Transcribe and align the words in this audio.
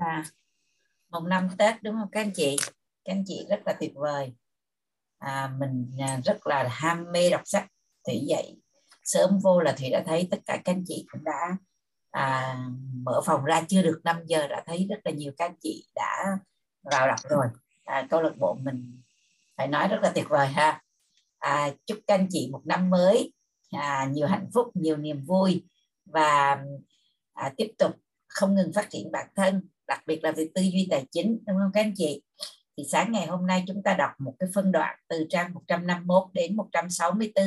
là 0.00 0.24
một 1.08 1.20
năm 1.20 1.48
Tết 1.58 1.82
đúng 1.82 1.94
không 1.94 2.08
các 2.12 2.20
anh 2.20 2.32
chị? 2.34 2.56
Các 3.04 3.12
anh 3.12 3.24
chị 3.26 3.46
rất 3.48 3.60
là 3.66 3.72
tuyệt 3.80 3.92
vời. 3.94 4.34
À, 5.18 5.52
mình 5.58 5.90
à, 5.98 6.20
rất 6.24 6.46
là 6.46 6.68
ham 6.70 7.12
mê 7.12 7.30
đọc 7.30 7.42
sách. 7.44 7.66
Thủy 8.06 8.24
dậy 8.28 8.56
sớm 9.04 9.38
vô 9.42 9.60
là 9.60 9.72
thủy 9.72 9.90
đã 9.90 10.02
thấy 10.06 10.28
tất 10.30 10.38
cả 10.46 10.56
các 10.64 10.72
anh 10.72 10.84
chị 10.86 11.06
cũng 11.12 11.24
đã 11.24 11.56
à, 12.10 12.58
mở 12.92 13.20
phòng 13.26 13.44
ra. 13.44 13.62
Chưa 13.68 13.82
được 13.82 14.00
5 14.04 14.16
giờ 14.26 14.48
đã 14.48 14.62
thấy 14.66 14.86
rất 14.90 14.98
là 15.04 15.10
nhiều 15.10 15.32
các 15.36 15.44
anh 15.44 15.56
chị 15.60 15.86
đã 15.94 16.38
vào 16.82 17.08
đọc 17.08 17.18
rồi. 17.30 17.46
À, 17.84 18.06
câu 18.10 18.22
lạc 18.22 18.36
bộ 18.38 18.54
mình 18.54 19.02
phải 19.56 19.68
nói 19.68 19.88
rất 19.88 19.98
là 20.02 20.12
tuyệt 20.14 20.28
vời 20.28 20.46
ha. 20.46 20.82
À, 21.38 21.70
chúc 21.86 21.98
các 22.06 22.14
anh 22.14 22.26
chị 22.30 22.48
một 22.52 22.62
năm 22.64 22.90
mới 22.90 23.32
à, 23.70 24.08
nhiều 24.12 24.26
hạnh 24.26 24.46
phúc 24.54 24.70
nhiều 24.74 24.96
niềm 24.96 25.24
vui 25.26 25.64
và 26.04 26.64
à, 27.32 27.52
tiếp 27.56 27.72
tục 27.78 27.96
không 28.28 28.54
ngừng 28.54 28.72
phát 28.72 28.90
triển 28.90 29.12
bản 29.12 29.26
thân 29.36 29.68
đặc 29.90 30.00
biệt 30.06 30.24
là 30.24 30.32
về 30.32 30.48
tư 30.54 30.62
duy 30.62 30.88
tài 30.90 31.04
chính 31.10 31.38
đúng 31.46 31.56
không 31.56 31.70
các 31.74 31.80
anh 31.80 31.92
chị? 31.96 32.22
Thì 32.76 32.84
sáng 32.92 33.12
ngày 33.12 33.26
hôm 33.26 33.46
nay 33.46 33.64
chúng 33.66 33.82
ta 33.82 33.94
đọc 33.94 34.10
một 34.18 34.34
cái 34.38 34.48
phân 34.54 34.72
đoạn 34.72 34.96
từ 35.08 35.26
trang 35.30 35.54
151 35.54 36.24
đến 36.32 36.56
164 36.56 37.44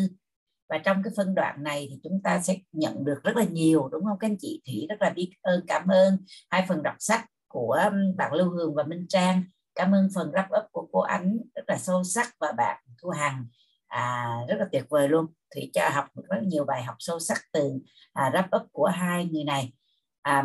và 0.69 0.77
trong 0.77 1.03
cái 1.03 1.13
phân 1.17 1.35
đoạn 1.35 1.63
này 1.63 1.87
thì 1.89 1.99
chúng 2.03 2.21
ta 2.23 2.39
sẽ 2.39 2.57
nhận 2.71 3.05
được 3.05 3.23
rất 3.23 3.35
là 3.35 3.43
nhiều 3.43 3.89
đúng 3.91 4.05
không 4.05 4.17
các 4.19 4.27
anh 4.27 4.37
chị? 4.39 4.61
Thủy 4.65 4.85
rất 4.89 5.01
là 5.01 5.09
biết 5.09 5.33
ơn 5.41 5.65
cảm 5.67 5.87
ơn 5.87 6.17
hai 6.49 6.65
phần 6.67 6.83
đọc 6.83 6.95
sách 6.99 7.25
của 7.47 7.77
bạn 8.15 8.33
Lưu 8.33 8.49
Hương 8.49 8.75
và 8.75 8.83
Minh 8.83 9.05
Trang. 9.09 9.43
Cảm 9.75 9.91
ơn 9.91 10.09
phần 10.15 10.31
wrap 10.31 10.63
up 10.63 10.71
của 10.71 10.87
cô 10.91 10.99
Ánh 10.99 11.37
rất 11.55 11.63
là 11.67 11.77
sâu 11.77 12.03
sắc. 12.03 12.35
Và 12.39 12.51
bạn 12.57 12.83
Thu 13.01 13.09
Hằng 13.09 13.45
à, 13.87 14.27
rất 14.47 14.55
là 14.59 14.65
tuyệt 14.71 14.85
vời 14.89 15.09
luôn. 15.09 15.25
Thủy 15.55 15.71
cho 15.73 15.89
học 15.89 16.05
được 16.15 16.23
rất 16.29 16.43
nhiều 16.43 16.65
bài 16.65 16.83
học 16.83 16.95
sâu 16.99 17.19
sắc 17.19 17.37
từ 17.53 17.79
à, 18.13 18.31
wrap 18.33 18.61
up 18.61 18.67
của 18.71 18.85
hai 18.85 19.25
người 19.25 19.43
này. 19.43 19.73
À, 20.21 20.43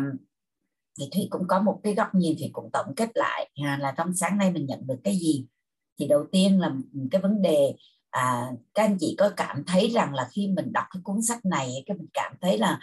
thì 0.99 1.09
Thủy 1.13 1.27
cũng 1.29 1.47
có 1.47 1.61
một 1.61 1.79
cái 1.83 1.95
góc 1.95 2.15
nhìn 2.15 2.35
thì 2.39 2.49
cũng 2.53 2.69
tổng 2.73 2.93
kết 2.95 3.09
lại 3.13 3.49
à, 3.63 3.77
là 3.81 3.93
trong 3.97 4.15
sáng 4.15 4.37
nay 4.37 4.51
mình 4.51 4.65
nhận 4.65 4.87
được 4.87 4.97
cái 5.03 5.15
gì. 5.15 5.45
Thì 5.99 6.07
đầu 6.07 6.25
tiên 6.31 6.59
là 6.59 6.71
cái 7.11 7.21
vấn 7.21 7.41
đề 7.41 7.73
à, 8.09 8.51
các 8.73 8.83
anh 8.83 8.97
chị 8.99 9.15
có 9.17 9.31
cảm 9.37 9.63
thấy 9.67 9.89
rằng 9.89 10.13
là 10.13 10.27
khi 10.31 10.47
mình 10.47 10.73
đọc 10.73 10.85
cái 10.93 11.01
cuốn 11.03 11.21
sách 11.21 11.45
này 11.45 11.83
cái 11.85 11.97
mình 11.97 12.07
cảm 12.13 12.33
thấy 12.41 12.57
là 12.57 12.79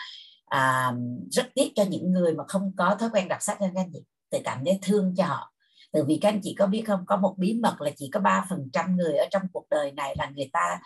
à, 0.46 0.92
rất 1.30 1.46
tiếc 1.54 1.72
cho 1.74 1.84
những 1.84 2.12
người 2.12 2.34
mà 2.34 2.44
không 2.48 2.72
có 2.76 2.96
thói 3.00 3.10
quen 3.12 3.28
đọc 3.28 3.42
sách 3.42 3.56
các 3.60 3.70
anh 3.74 3.90
chị 3.92 4.00
tự 4.30 4.38
cảm 4.44 4.64
thấy 4.64 4.78
thương 4.82 5.14
cho 5.16 5.24
họ. 5.24 5.52
Từ 5.92 6.04
vì 6.04 6.18
các 6.22 6.28
anh 6.28 6.40
chị 6.42 6.54
có 6.58 6.66
biết 6.66 6.82
không 6.86 7.06
có 7.06 7.16
một 7.16 7.34
bí 7.38 7.54
mật 7.62 7.80
là 7.80 7.90
chỉ 7.96 8.10
có 8.12 8.20
ba 8.20 8.46
phần 8.50 8.68
trăm 8.72 8.96
người 8.96 9.16
ở 9.16 9.26
trong 9.30 9.42
cuộc 9.52 9.66
đời 9.70 9.92
này 9.92 10.14
là 10.18 10.30
người 10.34 10.50
ta 10.52 10.80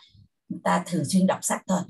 người 0.48 0.60
ta 0.64 0.82
thường 0.86 1.04
xuyên 1.04 1.26
đọc 1.26 1.38
sách 1.42 1.62
thôi 1.68 1.80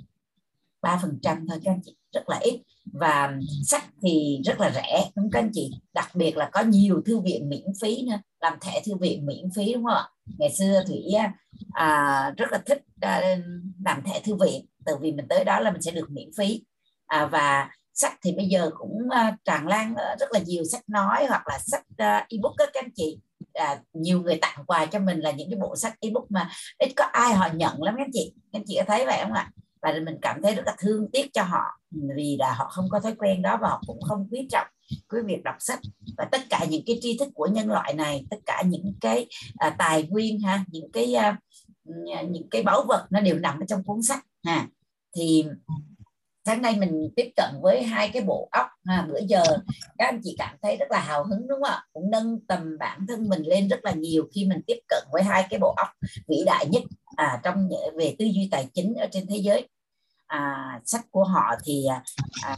ba 0.82 0.98
phần 1.02 1.18
trăm 1.22 1.46
thôi 1.48 1.60
các 1.64 1.72
anh 1.72 1.80
chị 1.84 1.96
rất 2.12 2.28
là 2.28 2.38
ít. 2.38 2.62
Và 2.92 3.32
sách 3.66 3.84
thì 4.02 4.40
rất 4.44 4.60
là 4.60 4.70
rẻ 4.70 5.10
đúng 5.16 5.30
các 5.32 5.40
anh 5.40 5.50
chị? 5.52 5.70
Đặc 5.94 6.10
biệt 6.14 6.36
là 6.36 6.50
có 6.52 6.62
nhiều 6.62 7.02
thư 7.06 7.20
viện 7.20 7.48
miễn 7.48 7.66
phí 7.82 8.02
nữa 8.02 8.18
làm 8.40 8.58
thẻ 8.60 8.82
thư 8.86 8.96
viện 8.96 9.26
miễn 9.26 9.48
phí 9.56 9.74
đúng 9.74 9.84
không 9.84 9.94
ạ? 9.94 10.08
Ngày 10.38 10.52
xưa 10.52 10.82
thủy 10.86 11.02
à, 11.72 12.32
rất 12.36 12.46
là 12.52 12.62
thích 12.66 12.82
à, 13.00 13.36
làm 13.84 14.02
thẻ 14.02 14.20
thư 14.20 14.34
viện 14.34 14.66
từ 14.86 14.96
vì 15.00 15.12
mình 15.12 15.26
tới 15.28 15.44
đó 15.44 15.60
là 15.60 15.70
mình 15.70 15.82
sẽ 15.82 15.90
được 15.90 16.10
miễn 16.10 16.28
phí. 16.38 16.64
À, 17.06 17.26
và 17.26 17.70
sách 17.94 18.18
thì 18.22 18.32
bây 18.32 18.46
giờ 18.46 18.70
cũng 18.78 19.10
à, 19.10 19.36
tràn 19.44 19.66
lan 19.66 19.94
rất 20.20 20.32
là 20.32 20.40
nhiều 20.46 20.64
sách 20.64 20.88
nói 20.88 21.26
hoặc 21.28 21.42
là 21.48 21.58
sách 21.58 21.84
à, 21.96 22.26
ebook 22.28 22.54
các 22.58 22.74
anh 22.74 22.90
chị. 22.94 23.20
À, 23.54 23.80
nhiều 23.92 24.22
người 24.22 24.38
tặng 24.40 24.64
quà 24.66 24.86
cho 24.86 24.98
mình 24.98 25.20
là 25.20 25.30
những 25.30 25.50
cái 25.50 25.58
bộ 25.60 25.76
sách 25.76 25.94
ebook 26.00 26.30
mà 26.30 26.50
ít 26.78 26.92
có 26.96 27.04
ai 27.04 27.34
họ 27.34 27.48
nhận 27.54 27.82
lắm 27.82 27.94
các 27.98 28.04
anh 28.04 28.10
chị. 28.12 28.32
Các 28.52 28.58
anh 28.58 28.64
chị 28.66 28.74
có 28.78 28.84
thấy 28.86 29.06
vậy 29.06 29.18
không 29.22 29.32
ạ? 29.32 29.50
Và 29.82 29.94
mình 30.04 30.16
cảm 30.22 30.42
thấy 30.42 30.54
rất 30.54 30.62
là 30.66 30.74
thương 30.78 31.10
tiếc 31.12 31.32
cho 31.32 31.42
họ 31.42 31.62
vì 32.16 32.36
là 32.38 32.54
họ 32.54 32.68
không 32.70 32.88
có 32.90 33.00
thói 33.00 33.14
quen 33.18 33.42
đó 33.42 33.58
và 33.62 33.68
họ 33.68 33.82
cũng 33.86 34.02
không 34.02 34.28
quý 34.30 34.48
trọng 34.50 34.66
cái 35.08 35.22
việc 35.22 35.42
đọc 35.44 35.54
sách. 35.58 35.80
Và 36.16 36.28
tất 36.32 36.40
cả 36.50 36.66
những 36.70 36.82
cái 36.86 36.98
tri 37.02 37.18
thức 37.18 37.28
của 37.34 37.46
nhân 37.46 37.68
loại 37.68 37.94
này 37.94 38.26
tất 38.30 38.36
cả 38.46 38.62
những 38.66 38.94
cái 39.00 39.26
à, 39.56 39.70
tài 39.78 40.02
nguyên 40.02 40.40
ha 40.40 40.64
những 40.68 40.92
cái 40.92 41.14
à, 41.14 41.38
những 42.28 42.50
cái 42.50 42.62
báu 42.62 42.84
vật 42.88 43.06
nó 43.10 43.20
đều 43.20 43.38
nằm 43.38 43.60
ở 43.60 43.66
trong 43.68 43.84
cuốn 43.84 44.02
sách 44.02 44.24
ha. 44.44 44.68
Thì 45.16 45.44
sáng 46.50 46.62
nay 46.62 46.76
mình 46.76 47.08
tiếp 47.16 47.30
cận 47.36 47.50
với 47.62 47.82
hai 47.82 48.08
cái 48.08 48.22
bộ 48.22 48.48
óc 48.52 48.66
à 48.84 49.06
bữa 49.08 49.18
giờ 49.26 49.42
các 49.98 50.06
anh 50.06 50.20
chị 50.24 50.34
cảm 50.38 50.56
thấy 50.62 50.76
rất 50.76 50.90
là 50.90 51.00
hào 51.00 51.24
hứng 51.24 51.48
đúng 51.48 51.62
không 51.62 51.70
ạ? 51.70 51.84
Cũng 51.92 52.10
nâng 52.10 52.40
tầm 52.48 52.78
bản 52.78 53.06
thân 53.08 53.28
mình 53.28 53.42
lên 53.42 53.68
rất 53.68 53.84
là 53.84 53.92
nhiều 53.92 54.28
khi 54.34 54.44
mình 54.44 54.60
tiếp 54.66 54.78
cận 54.88 55.04
với 55.12 55.22
hai 55.22 55.46
cái 55.50 55.60
bộ 55.60 55.74
óc 55.76 55.88
vĩ 56.28 56.36
đại 56.46 56.66
nhất 56.66 56.82
à, 57.16 57.40
trong 57.42 57.68
về 57.96 58.14
tư 58.18 58.24
duy 58.24 58.48
tài 58.50 58.68
chính 58.74 58.94
ở 58.94 59.06
trên 59.12 59.26
thế 59.26 59.36
giới. 59.36 59.68
À, 60.26 60.80
sách 60.84 61.06
của 61.10 61.24
họ 61.24 61.54
thì 61.64 61.84
à, 61.90 62.02
à, 62.42 62.56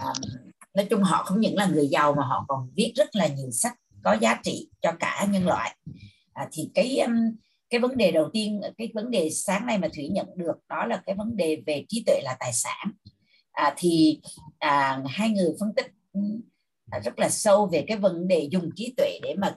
nói 0.75 0.87
chung 0.91 1.03
họ 1.03 1.23
không 1.23 1.41
những 1.41 1.57
là 1.57 1.67
người 1.67 1.89
giàu 1.89 2.15
mà 2.15 2.23
họ 2.23 2.45
còn 2.49 2.71
viết 2.75 2.93
rất 2.97 3.17
là 3.17 3.27
nhiều 3.27 3.51
sách 3.51 3.75
có 4.05 4.17
giá 4.21 4.41
trị 4.45 4.69
cho 4.81 4.93
cả 5.01 5.27
nhân 5.31 5.47
loại. 5.47 5.77
À, 6.33 6.49
thì 6.53 6.71
cái 6.75 6.99
um, 6.99 7.13
cái 7.71 7.81
vấn 7.81 7.97
đề 7.97 8.11
đầu 8.11 8.31
tiên 8.33 8.61
cái 8.79 8.91
vấn 8.95 9.11
đề 9.11 9.31
sáng 9.31 9.67
nay 9.67 9.79
mà 9.79 9.89
thủy 9.95 10.09
nhận 10.09 10.27
được 10.37 10.57
đó 10.69 10.87
là 10.87 11.03
cái 11.07 11.15
vấn 11.15 11.37
đề 11.37 11.63
về 11.67 11.85
trí 11.89 12.03
tuệ 12.07 12.21
là 12.25 12.37
tài 12.41 12.53
sản 12.53 12.93
à, 13.53 13.75
thì 13.77 14.21
à, 14.59 15.03
hai 15.09 15.31
người 15.31 15.55
phân 15.61 15.75
tích 15.77 15.87
ừ, 16.13 16.21
à, 16.91 17.01
rất 17.05 17.19
là 17.19 17.29
sâu 17.29 17.67
về 17.73 17.85
cái 17.89 17.97
vấn 17.97 18.29
đề 18.29 18.49
dùng 18.51 18.71
trí 18.77 18.95
tuệ 18.97 19.19
để 19.23 19.35
mà 19.39 19.57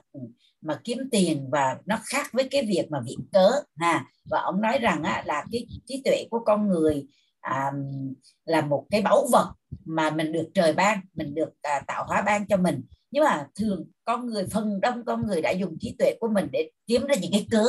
mà 0.60 0.80
kiếm 0.84 0.98
tiền 1.10 1.48
và 1.50 1.78
nó 1.86 1.98
khác 2.04 2.26
với 2.32 2.48
cái 2.50 2.62
việc 2.68 2.86
mà 2.90 3.00
viện 3.00 3.18
cớ 3.32 3.50
ha. 3.76 4.06
Và 4.30 4.40
ông 4.40 4.60
nói 4.60 4.78
rằng 4.78 5.02
á, 5.02 5.22
là 5.26 5.44
cái 5.52 5.66
trí 5.86 6.02
tuệ 6.04 6.26
của 6.30 6.38
con 6.46 6.68
người 6.68 7.06
à, 7.40 7.72
là 8.44 8.60
một 8.60 8.86
cái 8.90 9.02
báu 9.02 9.26
vật 9.32 9.54
mà 9.84 10.10
mình 10.10 10.32
được 10.32 10.48
trời 10.54 10.72
ban 10.72 11.00
mình 11.14 11.34
được 11.34 11.50
à, 11.62 11.80
tạo 11.86 12.04
hóa 12.08 12.22
ban 12.22 12.46
cho 12.46 12.56
mình. 12.56 12.82
Nhưng 13.10 13.24
mà 13.24 13.46
thường 13.54 13.84
con 14.04 14.26
người 14.26 14.46
phần 14.52 14.80
đông 14.80 15.04
con 15.04 15.26
người 15.26 15.42
đã 15.42 15.50
dùng 15.50 15.76
trí 15.80 15.96
tuệ 15.98 16.14
của 16.20 16.28
mình 16.28 16.48
để 16.52 16.70
kiếm 16.86 17.06
ra 17.06 17.14
những 17.20 17.32
cái 17.32 17.46
cớ 17.50 17.66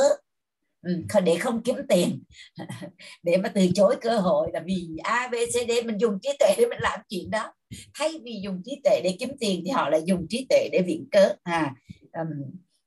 để 1.24 1.36
không 1.36 1.62
kiếm 1.62 1.76
tiền. 1.88 2.22
Để 3.22 3.36
mà 3.36 3.48
từ 3.48 3.68
chối 3.74 3.96
cơ 4.00 4.18
hội 4.18 4.50
là 4.52 4.62
vì 4.66 4.88
a 5.02 5.28
b 5.28 5.34
c 5.34 5.68
d 5.68 5.86
mình 5.86 6.00
dùng 6.00 6.18
trí 6.22 6.30
tuệ 6.38 6.54
để 6.58 6.66
mình 6.66 6.78
làm 6.80 7.00
chuyện 7.08 7.30
đó. 7.30 7.52
Thay 7.94 8.10
vì 8.24 8.40
dùng 8.44 8.62
trí 8.64 8.80
tuệ 8.84 9.00
để 9.04 9.16
kiếm 9.18 9.30
tiền 9.40 9.62
thì 9.64 9.70
họ 9.70 9.88
lại 9.88 10.02
dùng 10.06 10.26
trí 10.28 10.46
tuệ 10.50 10.68
để 10.72 10.82
viện 10.82 11.08
cớ. 11.10 11.28
À 11.42 11.74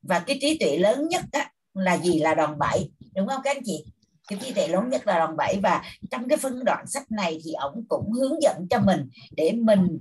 và 0.02 0.20
cái 0.20 0.38
trí 0.42 0.58
tuệ 0.58 0.78
lớn 0.78 1.08
nhất 1.08 1.26
á, 1.32 1.52
là 1.74 1.98
gì? 1.98 2.20
Là 2.20 2.34
đòn 2.34 2.60
bẩy 2.60 2.92
đúng 3.16 3.28
không 3.28 3.42
các 3.44 3.56
anh 3.56 3.64
chị? 3.66 3.86
Cái 4.28 4.40
trí 4.42 4.54
tuệ 4.54 4.68
lớn 4.68 4.90
nhất 4.90 5.08
là 5.08 5.20
đòn 5.20 5.38
bẩy 5.38 5.60
và 5.64 5.84
trong 6.12 6.28
cái 6.30 6.38
phân 6.38 6.64
đoạn 6.66 6.88
sách 6.88 7.12
này 7.12 7.40
thì 7.44 7.54
ông 7.54 7.86
cũng 7.90 8.12
hướng 8.12 8.42
dẫn 8.42 8.68
cho 8.70 8.80
mình 8.80 9.10
để 9.32 9.52
mình 9.52 10.00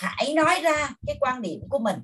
phải 0.00 0.34
nói 0.34 0.60
ra 0.62 0.90
cái 1.06 1.16
quan 1.20 1.42
điểm 1.42 1.60
của 1.68 1.78
mình 1.78 1.96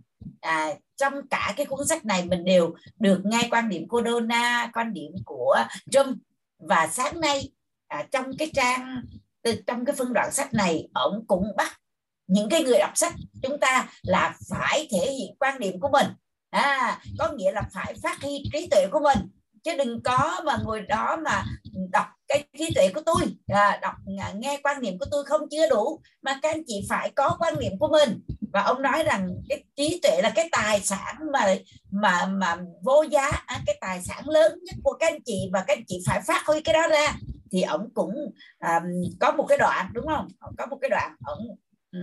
à, 0.47 0.75
trong 0.97 1.15
cả 1.31 1.55
cái 1.57 1.67
cuốn 1.67 1.87
sách 1.87 2.05
này 2.05 2.25
mình 2.25 2.45
đều 2.45 2.75
được 2.99 3.21
nghe 3.25 3.49
quan 3.51 3.69
điểm 3.69 3.89
của 3.89 4.03
Donna 4.07 4.71
quan 4.73 4.93
điểm 4.93 5.12
của 5.25 5.57
Trump. 5.91 6.17
Và 6.59 6.89
sáng 6.93 7.21
nay 7.21 7.51
à, 7.89 8.07
trong 8.11 8.37
cái 8.39 8.51
trang 8.55 9.03
từ 9.43 9.62
trong 9.67 9.85
cái 9.85 9.97
phân 9.97 10.12
đoạn 10.12 10.33
sách 10.33 10.55
này 10.55 10.89
ông 10.95 11.25
cũng 11.27 11.45
bắt 11.56 11.81
những 12.27 12.49
cái 12.49 12.62
người 12.65 12.79
đọc 12.79 12.91
sách 12.95 13.15
chúng 13.43 13.59
ta 13.61 13.89
là 14.03 14.35
phải 14.51 14.89
thể 14.91 15.12
hiện 15.12 15.37
quan 15.39 15.59
điểm 15.59 15.81
của 15.81 15.89
mình. 15.93 16.06
À, 16.51 17.01
có 17.19 17.33
nghĩa 17.33 17.53
là 17.53 17.62
phải 17.73 17.95
phát 18.03 18.23
huy 18.23 18.43
trí 18.53 18.69
tuệ 18.71 18.87
của 18.91 19.01
mình. 19.01 19.19
Chứ 19.65 19.77
đừng 19.77 20.03
có 20.03 20.41
mà 20.45 20.56
ngồi 20.65 20.81
đó 20.81 21.17
mà 21.25 21.45
đọc 21.93 22.06
cái 22.29 22.45
trí 22.59 22.75
tuệ 22.75 22.89
của 22.95 23.01
tôi. 23.06 23.23
À, 23.47 23.79
đọc 23.83 23.95
à, 24.19 24.33
nghe 24.37 24.61
quan 24.62 24.83
niệm 24.83 24.99
của 24.99 25.06
tôi 25.11 25.25
không 25.25 25.41
chưa 25.51 25.69
đủ 25.71 26.01
mà 26.23 26.39
các 26.43 26.55
anh 26.55 26.62
chị 26.67 26.87
phải 26.89 27.12
có 27.17 27.37
quan 27.39 27.55
niệm 27.61 27.73
của 27.79 27.89
mình 27.89 28.21
và 28.56 28.62
ông 28.62 28.83
nói 28.83 29.03
rằng 29.05 29.28
cái 29.49 29.65
trí 29.77 30.00
tuệ 30.03 30.21
là 30.22 30.33
cái 30.34 30.49
tài 30.53 30.81
sản 30.81 31.17
mà 31.33 31.56
mà 31.91 32.27
mà 32.27 32.56
vô 32.83 33.03
giá 33.03 33.31
à, 33.47 33.61
cái 33.67 33.78
tài 33.81 34.03
sản 34.03 34.28
lớn 34.28 34.59
nhất 34.65 34.75
của 34.83 34.93
các 35.00 35.12
anh 35.12 35.22
chị 35.25 35.50
và 35.53 35.65
các 35.67 35.77
anh 35.77 35.84
chị 35.87 35.99
phải 36.06 36.21
phát 36.27 36.47
huy 36.47 36.61
cái 36.61 36.72
đó 36.72 36.89
ra. 36.89 37.15
Thì 37.53 37.62
ông 37.62 37.89
cũng 37.94 38.15
um, 38.61 38.84
có 39.21 39.33
một 39.33 39.47
cái 39.49 39.59
đoạn 39.59 39.91
đúng 39.93 40.06
không? 40.06 40.28
Có 40.59 40.67
một 40.67 40.78
cái 40.81 40.91
đoạn 40.91 41.17
ông 41.25 41.39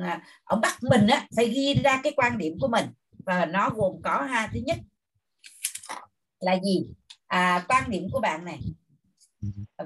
à, 0.03 0.21
ông 0.43 0.61
bắt 0.61 0.77
mình 0.81 1.07
á 1.07 1.27
phải 1.35 1.49
ghi 1.49 1.73
ra 1.83 1.99
cái 2.03 2.13
quan 2.15 2.37
điểm 2.37 2.57
của 2.59 2.67
mình. 2.67 2.85
Và 3.25 3.45
nó 3.45 3.69
gồm 3.69 4.01
có 4.03 4.21
ha 4.21 4.49
thứ 4.53 4.59
nhất 4.65 4.77
là 6.39 6.59
gì? 6.63 6.85
À, 7.27 7.65
quan 7.67 7.83
điểm 7.89 8.07
của 8.11 8.19
bạn 8.19 8.45
này. 8.45 8.59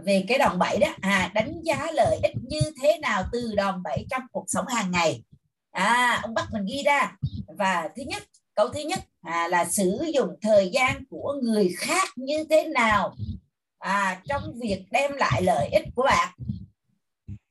Về 0.06 0.26
cái 0.28 0.38
đòn 0.38 0.60
bẩy 0.60 0.78
đó 0.80 0.88
à 1.02 1.32
đánh 1.34 1.62
giá 1.64 1.88
lợi 1.94 2.20
ích 2.24 2.34
như 2.50 2.60
thế 2.82 2.98
nào 3.02 3.24
từ 3.32 3.54
đòn 3.56 3.84
bẩy 3.84 4.06
trong 4.10 4.22
cuộc 4.32 4.46
sống 4.48 4.66
hàng 4.68 4.92
ngày? 4.92 5.24
À 5.78 6.20
ông 6.24 6.34
bắt 6.34 6.48
mình 6.52 6.66
ghi 6.66 6.84
ra. 6.86 7.18
Và 7.58 7.90
thứ 7.96 8.04
nhất 8.08 8.24
câu 8.56 8.70
thứ 8.70 8.80
nhất 8.80 9.00
à, 9.22 9.48
là 9.48 9.66
sử 9.66 10.06
dụng 10.14 10.30
thời 10.42 10.70
gian 10.74 11.04
của 11.10 11.34
người 11.44 11.74
khác 11.78 12.10
như 12.16 12.44
thế 12.50 12.68
nào? 12.68 13.16
À, 13.80 14.22
trong 14.30 14.60
việc 14.60 14.86
đem 14.92 15.12
lại 15.14 15.42
lợi 15.42 15.70
ích 15.72 15.86
của 15.96 16.04
bạn. 16.04 16.34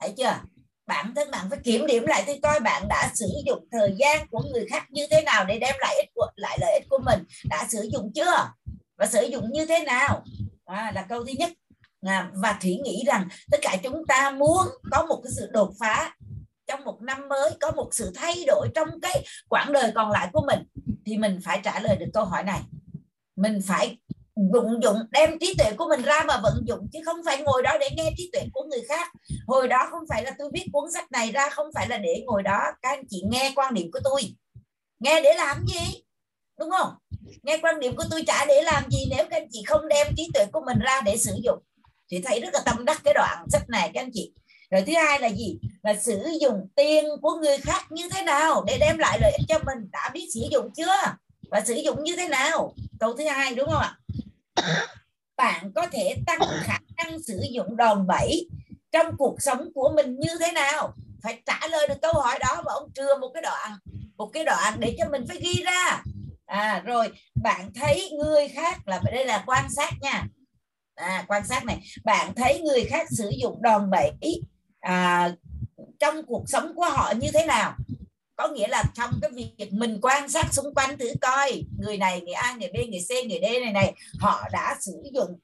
Thấy 0.01 0.15
chưa? 0.17 0.41
Bản 0.87 1.15
thân 1.15 1.31
bạn 1.31 1.51
phải 1.51 1.59
kiểm 1.65 1.87
điểm 1.87 2.07
lại 2.07 2.25
thì 2.27 2.39
coi 2.39 2.61
bạn 2.61 2.89
đã 2.89 3.11
sử 3.15 3.27
dụng 3.47 3.69
thời 3.73 3.95
gian 3.99 4.27
của 4.31 4.43
người 4.53 4.67
khác 4.71 4.87
như 4.91 5.07
thế 5.11 5.23
nào 5.23 5.45
để 5.45 5.59
đem 5.59 5.75
lại 5.81 5.97
ích 5.97 6.11
của, 6.15 6.27
lại 6.37 6.59
lợi 6.61 6.79
ích 6.81 6.89
của 6.91 6.99
mình. 7.05 7.25
Đã 7.45 7.67
sử 7.71 7.89
dụng 7.93 8.13
chưa? 8.15 8.53
Và 8.97 9.07
sử 9.07 9.23
dụng 9.23 9.53
như 9.53 9.67
thế 9.67 9.85
nào? 9.85 10.25
À, 10.65 10.93
là 10.95 11.07
câu 11.09 11.25
thứ 11.25 11.33
nhất. 11.39 11.51
À, 12.03 12.31
và 12.35 12.59
thủy 12.63 12.81
nghĩ 12.85 13.05
rằng 13.07 13.29
tất 13.51 13.59
cả 13.63 13.77
chúng 13.83 14.07
ta 14.07 14.31
muốn 14.31 14.67
có 14.91 15.07
một 15.07 15.21
cái 15.25 15.33
sự 15.37 15.49
đột 15.53 15.73
phá 15.81 16.16
trong 16.67 16.85
một 16.85 17.03
năm 17.03 17.29
mới 17.29 17.51
có 17.61 17.71
một 17.71 17.89
sự 17.93 18.13
thay 18.15 18.45
đổi 18.47 18.69
trong 18.75 18.89
cái 19.03 19.25
quãng 19.49 19.73
đời 19.73 19.93
còn 19.95 20.11
lại 20.11 20.29
của 20.33 20.45
mình, 20.47 20.59
thì 21.07 21.17
mình 21.17 21.41
phải 21.45 21.61
trả 21.65 21.81
lời 21.81 21.97
được 21.97 22.07
câu 22.15 22.25
hỏi 22.25 22.43
này. 22.43 22.61
Mình 23.37 23.61
phải 23.67 23.99
vận 24.53 24.83
dụng, 24.83 24.97
đem 25.11 25.39
trí 25.39 25.55
tuệ 25.59 25.73
của 25.77 25.87
mình 25.89 26.03
ra 26.03 26.23
mà 26.27 26.41
vận 26.43 26.65
dụng, 26.67 26.89
chứ 26.93 26.99
không 27.05 27.17
phải 27.27 27.43
ngồi 27.43 27.63
đó 27.63 27.77
để 27.81 27.89
nghe 27.97 28.13
trí 28.17 28.31
tuệ 28.33 28.43
của 28.53 28.65
người 28.71 28.83
khác. 28.89 29.13
Hồi 29.47 29.69
đó 29.69 29.89
không 29.91 30.03
phải 30.09 30.25
là 30.25 30.33
tôi 30.39 30.51
viết 30.55 30.67
cuốn 30.73 30.93
sách 30.93 31.13
này 31.13 31.33
ra, 31.33 31.49
không 31.49 31.67
phải 31.75 31.89
là 31.89 31.99
để 31.99 32.23
ngồi 32.27 32.43
đó, 32.43 32.61
các 32.83 32.89
anh 32.89 33.05
chị 33.09 33.23
nghe 33.31 33.53
quan 33.57 33.75
điểm 33.75 33.91
của 33.93 34.01
tôi. 34.05 34.23
Nghe 34.99 35.21
để 35.21 35.35
làm 35.35 35.67
gì? 35.67 36.03
Đúng 36.59 36.71
không? 36.71 36.95
Nghe 37.43 37.59
quan 37.63 37.81
điểm 37.81 37.97
của 37.97 38.05
tôi 38.11 38.25
trả 38.27 38.45
để 38.45 38.63
làm 38.63 38.91
gì 38.91 39.07
nếu 39.11 39.25
các 39.31 39.37
anh 39.37 39.49
chị 39.51 39.63
không 39.67 39.89
đem 39.89 40.07
trí 40.17 40.29
tuệ 40.35 40.47
của 40.53 40.61
mình 40.67 40.79
ra 40.79 41.01
để 41.01 41.17
sử 41.17 41.33
dụng. 41.45 41.59
Thì 42.11 42.23
thấy 42.25 42.41
rất 42.41 42.55
là 42.55 42.61
tâm 42.65 42.85
đắc 42.85 43.01
cái 43.05 43.15
đoạn 43.15 43.47
sách 43.53 43.69
này, 43.69 43.91
các 43.95 44.01
anh 44.01 44.11
chị. 44.13 44.33
Rồi 44.71 44.83
thứ 44.87 44.93
hai 44.97 45.21
là 45.21 45.29
gì? 45.29 45.59
Là 45.87 45.95
sử 45.95 46.23
dụng 46.41 46.69
tiền 46.77 47.05
của 47.23 47.35
người 47.43 47.59
khác 47.59 47.93
như 47.93 48.09
thế 48.15 48.23
nào 48.23 48.65
để 48.67 48.79
đem 48.81 48.99
lại 48.99 49.19
lợi 49.21 49.33
ích 49.39 49.47
cho 49.49 49.59
mình 49.67 49.91
đã 49.93 50.11
biết 50.15 50.29
sử 50.35 50.41
dụng 50.51 50.71
chưa? 50.77 51.17
Và 51.51 51.61
sử 51.61 51.75
dụng 51.75 52.05
như 52.05 52.17
thế 52.17 52.29
nào? 52.29 52.75
Câu 53.01 53.17
thứ 53.17 53.25
hai 53.29 53.55
đúng 53.55 53.69
không 53.71 53.83
ạ? 53.83 53.99
Bạn 55.37 55.73
có 55.75 55.87
thể 55.93 56.17
tăng 56.27 56.39
khả 56.63 56.79
năng 56.97 57.23
sử 57.23 57.41
dụng 57.51 57.77
đòn 57.77 58.07
bẩy 58.07 58.49
trong 58.93 59.17
cuộc 59.17 59.43
sống 59.43 59.69
của 59.75 59.93
mình 59.97 60.17
như 60.19 60.29
thế 60.41 60.53
nào? 60.53 60.95
Phải 61.23 61.43
trả 61.47 61.69
lời 61.71 61.89
được 61.89 61.95
câu 62.03 62.13
hỏi 62.13 62.39
đó 62.41 62.63
và 62.65 62.73
ông 62.73 62.91
trưa 62.95 63.17
một 63.21 63.31
cái 63.35 63.43
đoạn 63.43 63.73
một 64.17 64.31
cái 64.33 64.45
đoạn 64.45 64.81
để 64.81 64.97
cho 64.99 65.05
mình 65.11 65.25
phải 65.29 65.39
ghi 65.41 65.63
ra. 65.65 66.03
À 66.47 66.83
rồi 66.85 67.09
bạn 67.43 67.71
thấy 67.75 68.11
người 68.19 68.49
khác 68.49 68.89
là 68.89 69.01
đây 69.13 69.27
là 69.27 69.45
quan 69.47 69.65
sát 69.77 69.91
nha. 70.01 70.27
À, 70.95 71.25
quan 71.29 71.47
sát 71.47 71.65
này. 71.65 71.81
Bạn 72.05 72.35
thấy 72.35 72.61
người 72.61 72.85
khác 72.85 73.07
sử 73.11 73.31
dụng 73.43 73.63
đòn 73.63 73.91
bẩy 73.91 74.13
à, 74.87 75.31
trong 75.99 76.27
cuộc 76.27 76.45
sống 76.47 76.73
của 76.75 76.89
họ 76.91 77.13
như 77.21 77.29
thế 77.35 77.47
nào? 77.47 77.77
Có 78.37 78.49
nghĩa 78.49 78.69
là 78.69 78.85
trong 78.95 79.11
cái 79.23 79.31
việc 79.35 79.73
mình 79.73 79.99
quan 80.03 80.29
sát 80.29 80.55
xung 80.55 80.75
quanh 80.75 80.99
thử 80.99 81.07
coi 81.21 81.63
người 81.79 81.99
này 81.99 82.21
người 82.21 82.33
A 82.33 82.57
người 82.61 82.69
B 82.69 82.77
người 82.91 83.01
C 83.09 83.29
người 83.29 83.41
D 83.43 83.63
này 83.63 83.73
này 83.73 83.95
họ 84.21 84.49
đã 84.53 84.77
sử 84.81 84.93
dụng 85.15 85.39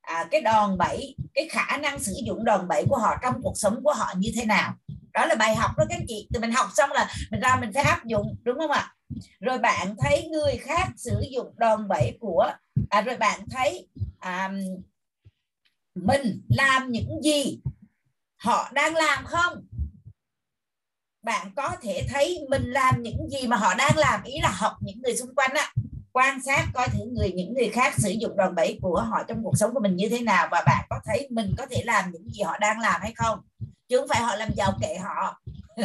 à, 0.00 0.28
cái 0.30 0.40
đòn 0.40 0.78
bẩy 0.78 1.16
cái 1.34 1.48
khả 1.48 1.76
năng 1.76 1.98
sử 1.98 2.12
dụng 2.26 2.44
đòn 2.44 2.68
bẩy 2.68 2.84
của 2.88 2.96
họ 2.96 3.16
trong 3.22 3.42
cuộc 3.42 3.54
sống 3.56 3.80
của 3.84 3.92
họ 3.92 4.12
như 4.16 4.32
thế 4.36 4.44
nào? 4.44 4.74
Đó 5.12 5.26
là 5.26 5.34
bài 5.34 5.54
học 5.56 5.70
đó 5.76 5.84
các 5.88 5.96
anh 5.98 6.06
chị. 6.08 6.28
Từ 6.32 6.40
mình 6.40 6.52
học 6.52 6.68
xong 6.74 6.92
là 6.92 7.10
mình 7.30 7.40
ra 7.40 7.56
mình 7.60 7.70
phải 7.74 7.82
áp 7.82 8.04
dụng 8.04 8.36
đúng 8.42 8.58
không 8.58 8.70
ạ? 8.70 8.94
Rồi 9.40 9.58
bạn 9.58 9.96
thấy 9.98 10.28
người 10.28 10.56
khác 10.56 10.88
sử 10.96 11.22
dụng 11.30 11.54
đòn 11.56 11.88
bẩy 11.88 12.16
của 12.20 12.52
à, 12.90 13.00
rồi 13.00 13.16
bạn 13.16 13.40
thấy 13.50 13.88
à, 14.18 14.52
mình 15.94 16.42
làm 16.48 16.90
những 16.90 17.22
gì 17.22 17.58
họ 18.36 18.70
đang 18.72 18.94
làm 18.94 19.24
không? 19.24 19.64
Bạn 21.24 21.50
có 21.56 21.70
thể 21.82 22.06
thấy 22.12 22.46
mình 22.48 22.62
làm 22.70 23.02
những 23.02 23.28
gì 23.30 23.46
mà 23.46 23.56
họ 23.56 23.74
đang 23.74 23.98
làm, 23.98 24.22
ý 24.22 24.40
là 24.40 24.48
học 24.48 24.72
những 24.80 25.02
người 25.02 25.16
xung 25.16 25.34
quanh 25.34 25.50
á, 25.54 25.72
quan 26.12 26.42
sát 26.42 26.66
coi 26.74 26.88
thử 26.88 27.04
người, 27.12 27.32
những 27.32 27.54
người 27.54 27.68
khác 27.68 27.94
sử 27.98 28.10
dụng 28.10 28.36
đòn 28.36 28.54
bẩy 28.54 28.78
của 28.82 29.06
họ 29.10 29.22
trong 29.28 29.44
cuộc 29.44 29.58
sống 29.58 29.74
của 29.74 29.80
mình 29.80 29.96
như 29.96 30.08
thế 30.08 30.20
nào 30.20 30.48
và 30.50 30.62
bạn 30.66 30.86
có 30.90 31.00
thấy 31.04 31.28
mình 31.30 31.54
có 31.58 31.66
thể 31.70 31.82
làm 31.84 32.10
những 32.10 32.28
gì 32.28 32.42
họ 32.42 32.58
đang 32.58 32.80
làm 32.80 33.00
hay 33.00 33.12
không? 33.16 33.38
Chứ 33.88 33.98
không 33.98 34.08
phải 34.08 34.22
họ 34.22 34.36
làm 34.36 34.48
giàu 34.56 34.72
kệ 34.80 34.96
họ. 34.96 35.40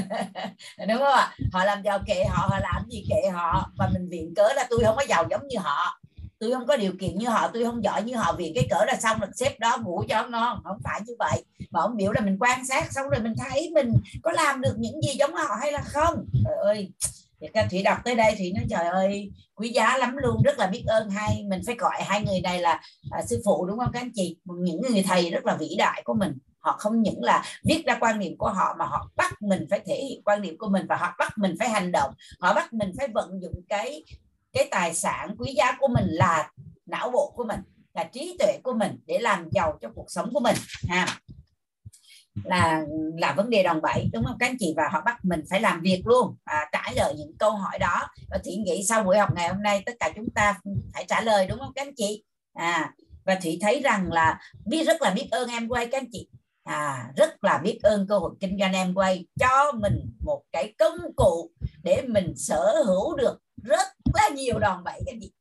Đúng 0.87 0.97
không 0.97 1.13
ạ? 1.13 1.35
Họ 1.53 1.63
làm 1.63 1.81
giàu 1.83 1.99
kệ 2.07 2.25
họ 2.29 2.47
họ 2.49 2.59
làm 2.59 2.89
gì 2.89 3.05
kệ 3.09 3.29
họ 3.29 3.71
và 3.77 3.89
mình 3.93 4.09
viện 4.09 4.33
cớ 4.35 4.53
là 4.53 4.67
tôi 4.69 4.83
không 4.85 4.95
có 4.95 5.03
giàu 5.09 5.25
giống 5.29 5.47
như 5.47 5.57
họ 5.59 5.99
tôi 6.39 6.51
không 6.51 6.67
có 6.67 6.77
điều 6.77 6.91
kiện 6.99 7.17
như 7.17 7.29
họ 7.29 7.49
tôi 7.53 7.65
không 7.65 7.83
giỏi 7.83 8.03
như 8.03 8.15
họ 8.15 8.35
vì 8.37 8.51
cái 8.55 8.67
cỡ 8.69 8.85
là 8.85 8.95
xong 8.95 9.19
rồi 9.19 9.29
xếp 9.35 9.59
đó 9.59 9.77
ngủ 9.83 10.03
cho 10.09 10.27
ngon. 10.27 10.61
Không 10.63 10.77
phải 10.83 11.01
như 11.05 11.13
vậy. 11.19 11.43
Mà 11.71 11.81
ông 11.81 11.97
biểu 11.97 12.11
là 12.11 12.21
mình 12.21 12.37
quan 12.39 12.65
sát 12.65 12.93
xong 12.93 13.09
rồi 13.09 13.21
mình 13.21 13.33
thấy 13.37 13.71
mình 13.73 13.93
có 14.23 14.31
làm 14.31 14.61
được 14.61 14.73
những 14.77 15.01
gì 15.01 15.15
giống 15.19 15.33
họ 15.33 15.55
hay 15.61 15.71
là 15.71 15.81
không? 15.81 16.25
Trời 16.45 16.57
ơi. 16.63 16.91
Thì 17.41 17.47
các 17.53 17.67
thủy 17.71 17.83
đọc 17.83 17.97
tới 18.05 18.15
đây 18.15 18.35
thì 18.37 18.51
nó 18.51 18.61
trời 18.69 18.87
ơi 18.87 19.31
quý 19.55 19.69
giá 19.69 19.97
lắm 19.97 20.17
luôn. 20.17 20.43
Rất 20.43 20.59
là 20.59 20.67
biết 20.67 20.83
ơn 20.87 21.09
hai 21.09 21.43
mình 21.49 21.61
phải 21.65 21.75
gọi 21.75 22.03
hai 22.05 22.23
người 22.23 22.41
này 22.41 22.59
là 22.59 22.81
à, 23.11 23.21
sư 23.29 23.41
phụ 23.45 23.65
đúng 23.65 23.79
không 23.79 23.91
các 23.93 24.01
anh 24.01 24.11
chị? 24.13 24.37
Những 24.45 24.81
người 24.81 25.03
thầy 25.03 25.29
rất 25.29 25.45
là 25.45 25.55
vĩ 25.55 25.75
đại 25.77 26.01
của 26.05 26.13
mình. 26.13 26.37
Họ 26.59 26.75
không 26.79 27.01
những 27.01 27.23
là 27.23 27.43
viết 27.65 27.83
ra 27.85 27.97
quan 27.99 28.19
niệm 28.19 28.37
của 28.37 28.49
họ 28.49 28.75
mà 28.79 28.85
họ 28.85 29.11
bắt 29.15 29.41
mình 29.41 29.65
phải 29.69 29.79
thể 29.85 29.95
hiện 29.95 30.21
quan 30.23 30.41
niệm 30.41 30.57
của 30.57 30.67
mình 30.69 30.85
và 30.89 30.95
họ 30.95 31.15
bắt 31.19 31.37
mình 31.37 31.55
phải 31.59 31.69
hành 31.69 31.91
động. 31.91 32.13
Họ 32.39 32.53
bắt 32.53 32.73
mình 32.73 32.91
phải 32.97 33.07
vận 33.13 33.41
dụng 33.41 33.61
cái 33.69 34.03
cái 34.53 34.67
tài 34.71 34.93
sản 34.93 35.35
quý 35.37 35.53
giá 35.57 35.77
của 35.79 35.87
mình 35.87 36.05
là 36.07 36.51
não 36.85 37.09
bộ 37.11 37.33
của 37.35 37.43
mình 37.43 37.59
là 37.93 38.03
trí 38.03 38.35
tuệ 38.39 38.59
của 38.63 38.73
mình 38.73 38.99
để 39.05 39.19
làm 39.19 39.49
giàu 39.51 39.77
cho 39.81 39.89
cuộc 39.95 40.05
sống 40.11 40.29
của 40.33 40.39
mình. 40.39 40.55
Ha. 40.89 41.07
Là 42.43 42.83
là 43.17 43.33
vấn 43.33 43.49
đề 43.49 43.63
đòn 43.63 43.81
bẩy 43.81 44.09
đúng 44.13 44.23
không? 44.25 44.37
Các 44.39 44.47
anh 44.49 44.57
chị 44.59 44.73
và 44.77 44.83
họ 44.91 45.01
bắt 45.05 45.25
mình 45.25 45.43
phải 45.49 45.61
làm 45.61 45.81
việc 45.81 46.01
luôn 46.05 46.35
à, 46.43 46.65
trả 46.71 46.91
lời 46.95 47.13
những 47.17 47.37
câu 47.39 47.51
hỏi 47.51 47.79
đó. 47.79 48.07
Và 48.29 48.37
thủy 48.43 48.55
nghĩ 48.55 48.83
sau 48.83 49.03
buổi 49.03 49.17
học 49.17 49.29
ngày 49.35 49.49
hôm 49.49 49.63
nay 49.63 49.83
tất 49.85 49.93
cả 49.99 50.11
chúng 50.15 50.29
ta 50.35 50.59
phải 50.93 51.05
trả 51.07 51.21
lời 51.21 51.47
đúng 51.47 51.59
không 51.59 51.73
các 51.75 51.87
anh 51.87 51.93
chị? 51.95 52.23
À 52.53 52.93
và 53.29 53.35
thủy 53.35 53.57
thấy 53.61 53.81
rằng 53.81 54.11
là 54.11 54.39
biết 54.65 54.83
rất 54.83 55.01
là 55.01 55.09
biết 55.09 55.27
ơn 55.31 55.49
em 55.49 55.67
quay 55.67 55.87
các 55.87 55.97
anh 55.97 56.09
chị 56.11 56.27
à 56.69 57.11
rất 57.17 57.43
là 57.43 57.57
biết 57.57 57.79
ơn 57.83 58.07
cơ 58.07 58.17
hội 58.17 58.31
kinh 58.39 58.57
doanh 58.59 58.73
em 58.73 58.93
quay 58.93 59.25
cho 59.39 59.71
mình 59.71 60.11
một 60.25 60.41
cái 60.51 60.73
công 60.77 60.97
cụ 61.15 61.51
để 61.83 62.01
mình 62.07 62.33
sở 62.35 62.83
hữu 62.85 63.15
được 63.15 63.39
rất 63.63 63.87
là 64.13 64.29
nhiều 64.29 64.59
đòn 64.59 64.83
bẩy 64.83 65.01
cái 65.05 65.19
gì 65.21 65.31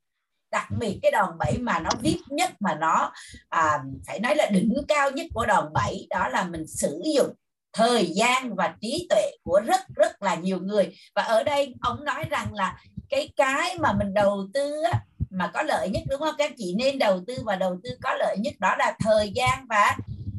đặc 0.51 0.67
biệt 0.79 0.99
cái 1.03 1.11
đòn 1.11 1.39
bẩy 1.39 1.59
mà 1.59 1.79
nó 1.79 1.91
viết 2.03 2.19
nhất 2.29 2.51
mà 2.61 2.75
nó 2.75 3.13
à, 3.49 3.79
phải 4.07 4.21
nói 4.21 4.37
là 4.37 4.47
đỉnh 4.47 4.75
cao 4.89 5.11
nhất 5.11 5.27
của 5.35 5.47
đòn 5.47 5.73
bẩy 5.73 6.07
đó 6.11 6.29
là 6.29 6.45
mình 6.45 6.67
sử 6.67 7.03
dụng 7.15 7.33
thời 7.73 8.07
gian 8.07 8.55
và 8.55 8.75
trí 8.81 9.07
tuệ 9.11 9.31
của 9.43 9.61
rất 9.67 9.81
rất 9.97 10.23
là 10.23 10.35
nhiều 10.35 10.59
người. 10.61 10.97
Và 11.15 11.23
ở 11.23 11.43
đây 11.43 11.75
ông 11.81 12.05
nói 12.05 12.25
rằng 12.31 12.55
là 12.55 12.79
cái 13.09 13.29
cái 13.37 13.79
mà 13.79 13.93
mình 13.93 14.15
đầu 14.15 14.49
tư 14.55 14.83
á, 14.93 15.01
mà 15.31 15.51
có 15.55 15.63
lợi 15.63 15.89
nhất 15.89 16.03
đúng 16.11 16.21
không 16.21 16.35
các 16.39 16.53
chị? 16.57 16.75
Nên 16.79 16.99
đầu 16.99 17.21
tư 17.27 17.35
và 17.45 17.57
đầu 17.57 17.79
tư 17.85 17.91
có 18.03 18.15
lợi 18.19 18.37
nhất 18.39 18.55
đó 18.59 18.77
là 18.79 18.97
thời 19.01 19.33
gian 19.35 19.67
và 19.69 19.97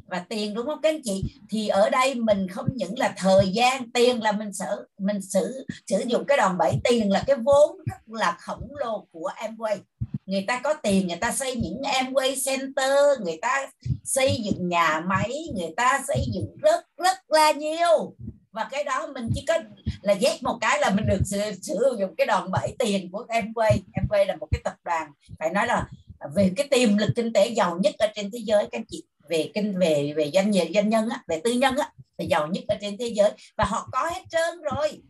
và 0.10 0.20
tiền 0.30 0.54
đúng 0.54 0.66
không 0.66 0.82
các 0.82 0.90
anh 0.90 1.02
chị? 1.04 1.24
Thì 1.50 1.68
ở 1.68 1.90
đây 1.90 2.16
mình 2.16 2.48
không 2.48 2.68
những 2.76 3.00
là 3.00 3.14
thời 3.18 3.48
gian 3.48 3.92
tiền 3.92 4.24
là 4.24 4.32
mình 4.32 4.54
sử 4.54 4.88
mình 4.98 5.22
sử 5.22 5.66
sử 5.88 6.04
dụng 6.08 6.26
cái 6.26 6.38
đòn 6.38 6.58
bẩy 6.58 6.74
tiền 6.84 7.12
là 7.12 7.24
cái 7.28 7.36
vốn 7.36 7.78
rất 7.86 8.10
là 8.18 8.38
khổng 8.40 8.68
lồ 8.76 9.08
của 9.12 9.32
Amway. 9.36 9.78
Người 10.26 10.46
ta 10.48 10.62
có 10.64 10.74
tiền 10.74 11.08
người 11.08 11.18
ta 11.18 11.32
xây 11.32 11.56
những 11.56 11.82
Amway 11.82 12.36
Center 12.46 13.20
người 13.20 13.38
ta 13.42 13.68
xây 14.04 14.42
dựng 14.44 14.70
nhà 14.70 15.04
máy 15.08 15.32
người 15.56 15.74
ta 15.78 16.04
xây 16.08 16.26
dựng 16.34 16.58
rất 16.62 16.86
rất 16.98 17.18
là 17.28 17.52
nhiều. 17.52 18.16
Và 18.52 18.68
cái 18.72 18.84
đó 18.84 19.08
mình 19.14 19.30
chỉ 19.36 19.46
có 19.48 19.58
là 20.02 20.14
ghét 20.14 20.38
một 20.42 20.58
cái 20.62 20.80
là 20.82 20.90
mình 20.90 21.06
được 21.08 21.22
sử, 21.26 21.40
sử 21.62 21.98
dụng 22.00 22.16
cái 22.16 22.28
đòn 22.28 22.52
bẩy 22.52 22.76
tiền 22.80 23.12
của 23.12 23.26
Amway. 23.28 23.78
Amway 23.94 24.26
là 24.26 24.36
một 24.36 24.48
cái 24.52 24.62
tập 24.64 24.74
đoàn 24.84 25.12
phải 25.40 25.50
nói 25.50 25.68
là 25.68 25.88
à, 26.20 26.28
về 26.36 26.52
cái 26.56 26.68
tiềm 26.68 26.98
lực 26.98 27.10
kinh 27.16 27.34
tế 27.34 27.48
giàu 27.48 27.80
nhất 27.84 27.96
ở 27.98 28.08
trên 28.16 28.32
thế 28.32 28.40
giới 28.44 28.64
các 28.72 28.78
anh 28.80 28.86
chị 28.88 29.04
về 29.30 29.52
kinh 29.54 29.80
về 29.80 30.14
về 30.18 30.32
doanh 30.34 30.52
nghiệp 30.52 30.72
doanh 30.74 30.90
nhân 30.90 31.10
á, 31.10 31.24
về 31.28 31.42
tư 31.44 31.52
nhân 31.52 31.78
á, 31.78 31.92
là 32.18 32.26
giàu 32.26 32.48
nhất 32.48 32.64
ở 32.68 32.76
trên 32.82 32.98
thế 32.98 33.08
giới. 33.08 33.32
Và 33.58 33.66
họ 33.66 33.90
có 33.92 34.10
hết 34.14 34.22
trơn 34.30 34.62
rồi. 34.62 35.02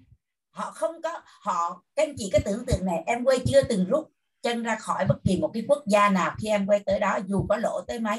Họ 0.51 0.71
không 0.71 1.01
có 1.01 1.21
họ 1.41 1.83
các 1.95 2.07
anh 2.07 2.15
chị 2.17 2.29
cái 2.31 2.41
tưởng 2.45 2.65
tượng 2.65 2.85
này 2.85 3.03
em 3.05 3.23
quay 3.23 3.39
chưa 3.47 3.61
từng 3.63 3.85
rút 3.85 4.09
chân 4.41 4.63
ra 4.63 4.75
khỏi 4.75 5.05
bất 5.05 5.15
kỳ 5.23 5.39
một 5.39 5.51
cái 5.53 5.63
quốc 5.67 5.83
gia 5.87 6.09
nào 6.09 6.35
khi 6.39 6.47
em 6.47 6.67
quay 6.67 6.79
tới 6.79 6.99
đó 6.99 7.19
dù 7.27 7.45
có 7.49 7.57
lỗ 7.57 7.81
tới 7.87 7.99
mấy. 7.99 8.17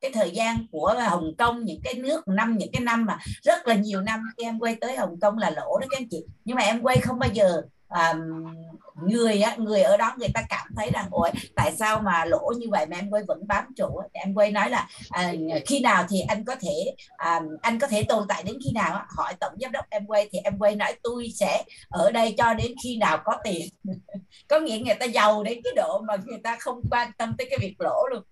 Cái 0.00 0.10
thời 0.14 0.30
gian 0.30 0.66
của 0.72 0.94
Hồng 1.08 1.34
Kông 1.38 1.64
những 1.64 1.80
cái 1.84 1.94
nước 1.94 2.28
năm 2.28 2.56
những 2.58 2.72
cái 2.72 2.82
năm 2.82 3.04
mà 3.06 3.18
rất 3.42 3.66
là 3.66 3.74
nhiều 3.74 4.00
năm 4.00 4.20
khi 4.36 4.44
em 4.44 4.58
quay 4.58 4.76
tới 4.80 4.96
Hồng 4.96 5.20
Kông 5.20 5.38
là 5.38 5.50
lỗ 5.50 5.78
đó 5.78 5.86
các 5.90 6.00
anh 6.00 6.08
chị. 6.10 6.24
Nhưng 6.44 6.56
mà 6.56 6.62
em 6.62 6.82
quay 6.82 6.98
không 7.00 7.18
bao 7.18 7.30
giờ 7.32 7.62
à, 7.88 8.14
người 9.02 9.40
á, 9.40 9.56
người 9.56 9.82
ở 9.82 9.96
đó 9.96 10.14
người 10.18 10.28
ta 10.34 10.42
cảm 10.48 10.66
thấy 10.76 10.90
rằng 10.92 11.06
ôi 11.10 11.30
tại 11.54 11.72
sao 11.72 12.00
mà 12.00 12.24
lỗ 12.24 12.52
như 12.58 12.66
vậy 12.70 12.86
mà 12.86 12.96
em 12.96 13.10
quay 13.10 13.22
vẫn 13.22 13.46
bám 13.46 13.64
trụ 13.76 14.00
em 14.12 14.34
quay 14.34 14.50
nói 14.50 14.70
là 14.70 14.88
à, 15.10 15.32
khi 15.66 15.80
nào 15.80 16.04
thì 16.08 16.20
anh 16.20 16.44
có 16.44 16.54
thể 16.60 16.94
à, 17.16 17.40
anh 17.62 17.78
có 17.78 17.86
thể 17.86 18.02
tồn 18.02 18.28
tại 18.28 18.42
đến 18.42 18.56
khi 18.64 18.72
nào 18.72 19.02
hỏi 19.16 19.34
tổng 19.40 19.52
giám 19.60 19.72
đốc 19.72 19.84
em 19.90 20.06
quay 20.06 20.28
thì 20.32 20.38
em 20.44 20.58
quay 20.58 20.76
nói 20.76 20.94
tôi 21.02 21.28
sẽ 21.34 21.64
ở 21.88 22.10
đây 22.10 22.34
cho 22.38 22.54
đến 22.54 22.74
khi 22.82 22.96
nào 22.96 23.18
có 23.24 23.36
tiền. 23.44 23.68
Có 24.48 24.60
nghĩa 24.60 24.78
người 24.78 24.94
ta 24.94 25.06
giàu 25.06 25.42
đến 25.42 25.60
cái 25.64 25.72
độ 25.76 26.00
mà 26.08 26.16
người 26.24 26.38
ta 26.44 26.56
không 26.60 26.80
quan 26.90 27.10
tâm 27.18 27.34
tới 27.38 27.46
cái 27.50 27.58
việc 27.58 27.74
lỗ 27.78 28.06
luôn. 28.10 28.22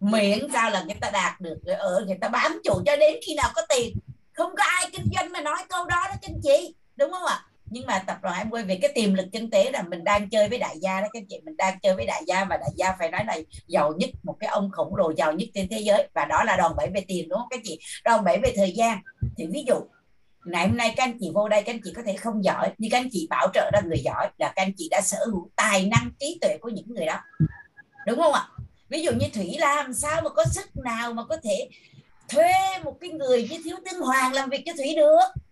Miễn 0.00 0.48
sao 0.52 0.70
là 0.70 0.82
người 0.82 0.96
ta 1.00 1.10
đạt 1.10 1.40
được 1.40 1.58
ở 1.78 2.04
người 2.06 2.18
ta 2.20 2.28
bám 2.28 2.60
trụ 2.64 2.82
cho 2.86 2.96
đến 2.96 3.16
khi 3.26 3.34
nào 3.34 3.50
có 3.54 3.62
tiền. 3.68 3.96
Không 4.32 4.56
có 4.56 4.64
ai 4.64 4.90
kinh 4.92 5.06
doanh 5.14 5.32
mà 5.32 5.40
nói 5.40 5.56
câu 5.68 5.84
đó 5.84 6.06
đó 6.08 6.14
anh 6.22 6.40
chị. 6.42 6.74
Đúng 6.96 7.12
không 7.12 7.24
ạ? 7.26 7.44
Nhưng 7.70 7.86
mà 7.86 7.98
tập 7.98 8.18
đoàn 8.22 8.38
em 8.38 8.50
quay 8.50 8.64
về 8.64 8.78
cái 8.82 8.92
tiềm 8.94 9.14
lực 9.14 9.26
kinh 9.32 9.50
tế 9.50 9.70
là 9.70 9.82
mình 9.82 10.04
đang 10.04 10.30
chơi 10.30 10.48
với 10.48 10.58
đại 10.58 10.76
gia 10.80 11.00
đó, 11.00 11.06
các 11.12 11.22
chị, 11.28 11.40
mình 11.44 11.56
đang 11.56 11.78
chơi 11.82 11.94
với 11.94 12.06
đại 12.06 12.22
gia 12.26 12.44
và 12.44 12.56
đại 12.56 12.70
gia 12.76 12.96
phải 12.98 13.10
nói 13.10 13.24
là 13.26 13.38
giàu 13.66 13.92
nhất, 13.96 14.10
một 14.22 14.36
cái 14.40 14.50
ông 14.50 14.70
khổng 14.72 14.96
lồ 14.96 15.12
giàu 15.16 15.32
nhất 15.32 15.48
trên 15.54 15.68
thế 15.68 15.78
giới. 15.78 16.08
Và 16.14 16.24
đó 16.24 16.44
là 16.44 16.56
đòn 16.56 16.72
bẩy 16.76 16.88
về 16.94 17.04
tiền, 17.08 17.28
đúng 17.28 17.38
không 17.38 17.48
các 17.50 17.60
chị? 17.64 17.78
Đòn 18.04 18.24
bẩy 18.24 18.38
về 18.42 18.52
thời 18.56 18.72
gian. 18.72 18.98
Thì 19.36 19.46
ví 19.46 19.64
dụ, 19.66 19.74
ngày 20.44 20.68
hôm 20.68 20.76
nay 20.76 20.94
các 20.96 21.04
anh 21.04 21.18
chị 21.20 21.30
vô 21.34 21.48
đây, 21.48 21.62
các 21.62 21.74
anh 21.74 21.80
chị 21.84 21.92
có 21.96 22.02
thể 22.06 22.16
không 22.16 22.44
giỏi, 22.44 22.70
nhưng 22.78 22.90
các 22.90 22.98
anh 22.98 23.08
chị 23.12 23.26
bảo 23.30 23.48
trợ 23.54 23.70
ra 23.72 23.80
người 23.86 24.00
giỏi 24.04 24.28
là 24.38 24.52
các 24.56 24.62
anh 24.62 24.72
chị 24.76 24.88
đã 24.90 25.00
sở 25.00 25.18
hữu 25.26 25.50
tài 25.56 25.86
năng, 25.86 26.10
trí 26.20 26.38
tuệ 26.40 26.58
của 26.60 26.68
những 26.68 26.86
người 26.88 27.06
đó. 27.06 27.20
Đúng 28.06 28.18
không 28.18 28.32
ạ? 28.32 28.48
Ví 28.88 29.02
dụ 29.02 29.12
như 29.12 29.26
thủy 29.34 29.56
làm 29.58 29.94
sao 29.94 30.22
mà 30.22 30.30
có 30.30 30.44
sức 30.44 30.70
nào 30.84 31.12
mà 31.12 31.24
có 31.24 31.36
thể 31.44 31.68
thuê 32.28 32.52
một 32.84 32.96
cái 33.00 33.10
người 33.10 33.48
như 33.50 33.58
thiếu 33.64 33.76
tướng 33.84 34.00
hoàng 34.00 34.32
làm 34.32 34.50
việc 34.50 34.62
cho 34.66 34.72
thủy 34.76 34.94
được? 34.96 35.42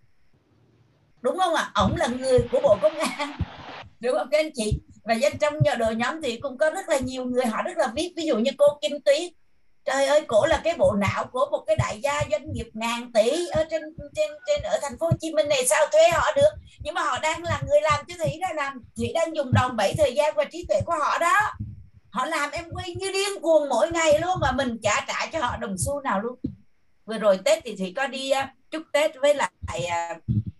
Đúng 1.20 1.38
không 1.38 1.54
ạ? 1.54 1.70
Ổng 1.74 1.96
là 1.96 2.06
người 2.06 2.38
của 2.52 2.60
bộ 2.62 2.78
công 2.82 2.98
an. 2.98 3.32
Đúng 4.00 4.18
không? 4.18 4.28
Các 4.30 4.38
anh 4.38 4.50
chị? 4.54 4.80
Và 5.04 5.14
dân 5.14 5.38
trong 5.38 5.54
nhờ 5.64 5.74
đội 5.74 5.94
nhóm 5.94 6.22
thì 6.22 6.36
cũng 6.36 6.58
có 6.58 6.70
rất 6.70 6.88
là 6.88 6.98
nhiều 6.98 7.24
người, 7.24 7.46
họ 7.46 7.62
rất 7.62 7.76
là 7.76 7.86
biết. 7.86 8.12
Ví 8.16 8.24
dụ 8.24 8.38
như 8.38 8.50
cô 8.58 8.66
Kim 8.80 9.00
Tuyết 9.00 9.32
trời 9.88 10.06
ơi, 10.06 10.24
cổ 10.26 10.46
là 10.46 10.60
cái 10.64 10.74
bộ 10.78 10.92
não 10.92 11.26
của 11.32 11.46
một 11.50 11.64
cái 11.66 11.76
đại 11.76 12.00
gia 12.02 12.22
doanh 12.30 12.52
nghiệp 12.52 12.68
ngàn 12.72 13.12
tỷ 13.12 13.46
ở 13.46 13.64
trên 13.70 13.82
trên 14.16 14.30
trên, 14.46 14.62
ở 14.62 14.78
thành 14.82 14.98
phố 14.98 15.06
Hồ 15.06 15.12
Chí 15.20 15.32
Minh 15.34 15.48
này. 15.48 15.66
Sao 15.66 15.86
thuê 15.92 16.08
họ 16.12 16.32
được? 16.36 16.50
Nhưng 16.80 16.94
mà 16.94 17.02
họ 17.02 17.18
đang 17.18 17.42
là 17.42 17.62
người 17.68 17.80
làm 17.80 18.04
chứ 18.08 18.14
thủy 18.18 18.38
đang 18.40 18.56
làm. 18.56 18.84
Thủy 18.96 19.12
đang 19.14 19.36
dùng 19.36 19.52
đòn 19.52 19.76
bẩy 19.76 19.94
thời 19.98 20.14
gian 20.14 20.34
và 20.36 20.44
trí 20.44 20.64
tuệ 20.68 20.80
của 20.86 20.94
họ 21.00 21.18
đó. 21.18 21.34
Họ 22.10 22.26
làm 22.26 22.50
em 22.50 22.64
quay 22.72 22.94
như 22.94 23.12
điên 23.12 23.42
cuồng 23.42 23.68
mỗi 23.68 23.90
ngày 23.90 24.20
luôn 24.20 24.36
mà 24.40 24.52
mình 24.52 24.78
trả 24.82 25.00
trả 25.08 25.26
cho 25.32 25.38
họ 25.38 25.56
đồng 25.56 25.76
xu 25.78 26.00
nào 26.00 26.20
luôn. 26.20 26.38
Vừa 27.06 27.18
rồi 27.18 27.38
tết 27.44 27.64
thì 27.64 27.76
thủy 27.76 27.92
có 27.96 28.06
đi 28.06 28.30
à, 28.30 28.54
chúc 28.70 28.82
tết 28.92 29.10
với 29.20 29.34
lại 29.34 29.84
à, 29.88 30.16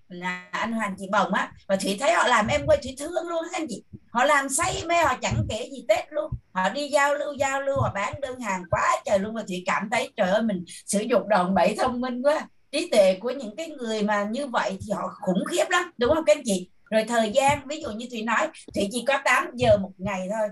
là 0.08 0.48
anh 0.50 0.72
Hoàng 0.72 0.94
chị 0.98 1.06
Bồng 1.12 1.32
á, 1.32 1.52
và 1.68 1.76
Thủy 1.76 1.96
thấy 2.00 2.12
họ 2.12 2.28
làm 2.28 2.46
em 2.46 2.66
quay 2.66 2.78
Thủy 2.82 2.96
thương 2.98 3.28
luôn 3.28 3.42
anh 3.52 3.66
chị. 3.68 3.82
Họ 4.10 4.24
làm 4.24 4.48
say 4.48 4.82
mê, 4.86 4.94
họ 4.94 5.14
chẳng 5.22 5.46
kể 5.48 5.68
gì 5.72 5.84
Tết 5.88 6.12
luôn. 6.12 6.30
Họ 6.52 6.68
đi 6.68 6.88
giao 6.88 7.14
lưu 7.14 7.32
giao 7.32 7.62
lưu, 7.62 7.76
họ 7.80 7.92
bán 7.94 8.20
đơn 8.20 8.40
hàng 8.40 8.62
quá 8.70 8.96
trời 9.04 9.18
luôn. 9.18 9.34
Và 9.34 9.42
Thủy 9.48 9.62
cảm 9.66 9.88
thấy, 9.90 10.10
trời 10.16 10.30
ơi, 10.30 10.42
mình 10.42 10.64
sử 10.86 11.00
dụng 11.00 11.28
đòn 11.28 11.54
bẩy 11.54 11.76
thông 11.78 12.00
minh 12.00 12.22
quá. 12.22 12.48
Trí 12.72 12.90
tuệ 12.90 13.18
của 13.20 13.30
những 13.30 13.56
cái 13.56 13.68
người 13.68 14.02
mà 14.02 14.24
như 14.30 14.46
vậy 14.46 14.78
thì 14.80 14.92
họ 14.92 15.02
khủng 15.20 15.44
khiếp 15.50 15.64
lắm, 15.70 15.90
đúng 15.98 16.14
không 16.14 16.24
các 16.24 16.36
anh 16.36 16.42
chị? 16.44 16.70
Rồi 16.90 17.04
thời 17.04 17.30
gian, 17.30 17.60
ví 17.66 17.80
dụ 17.82 17.90
như 17.90 18.06
Thủy 18.10 18.22
nói, 18.22 18.48
Thủy 18.74 18.88
chỉ 18.92 19.04
có 19.06 19.18
8 19.24 19.50
giờ 19.54 19.76
một 19.76 19.92
ngày 19.98 20.28
thôi. 20.30 20.48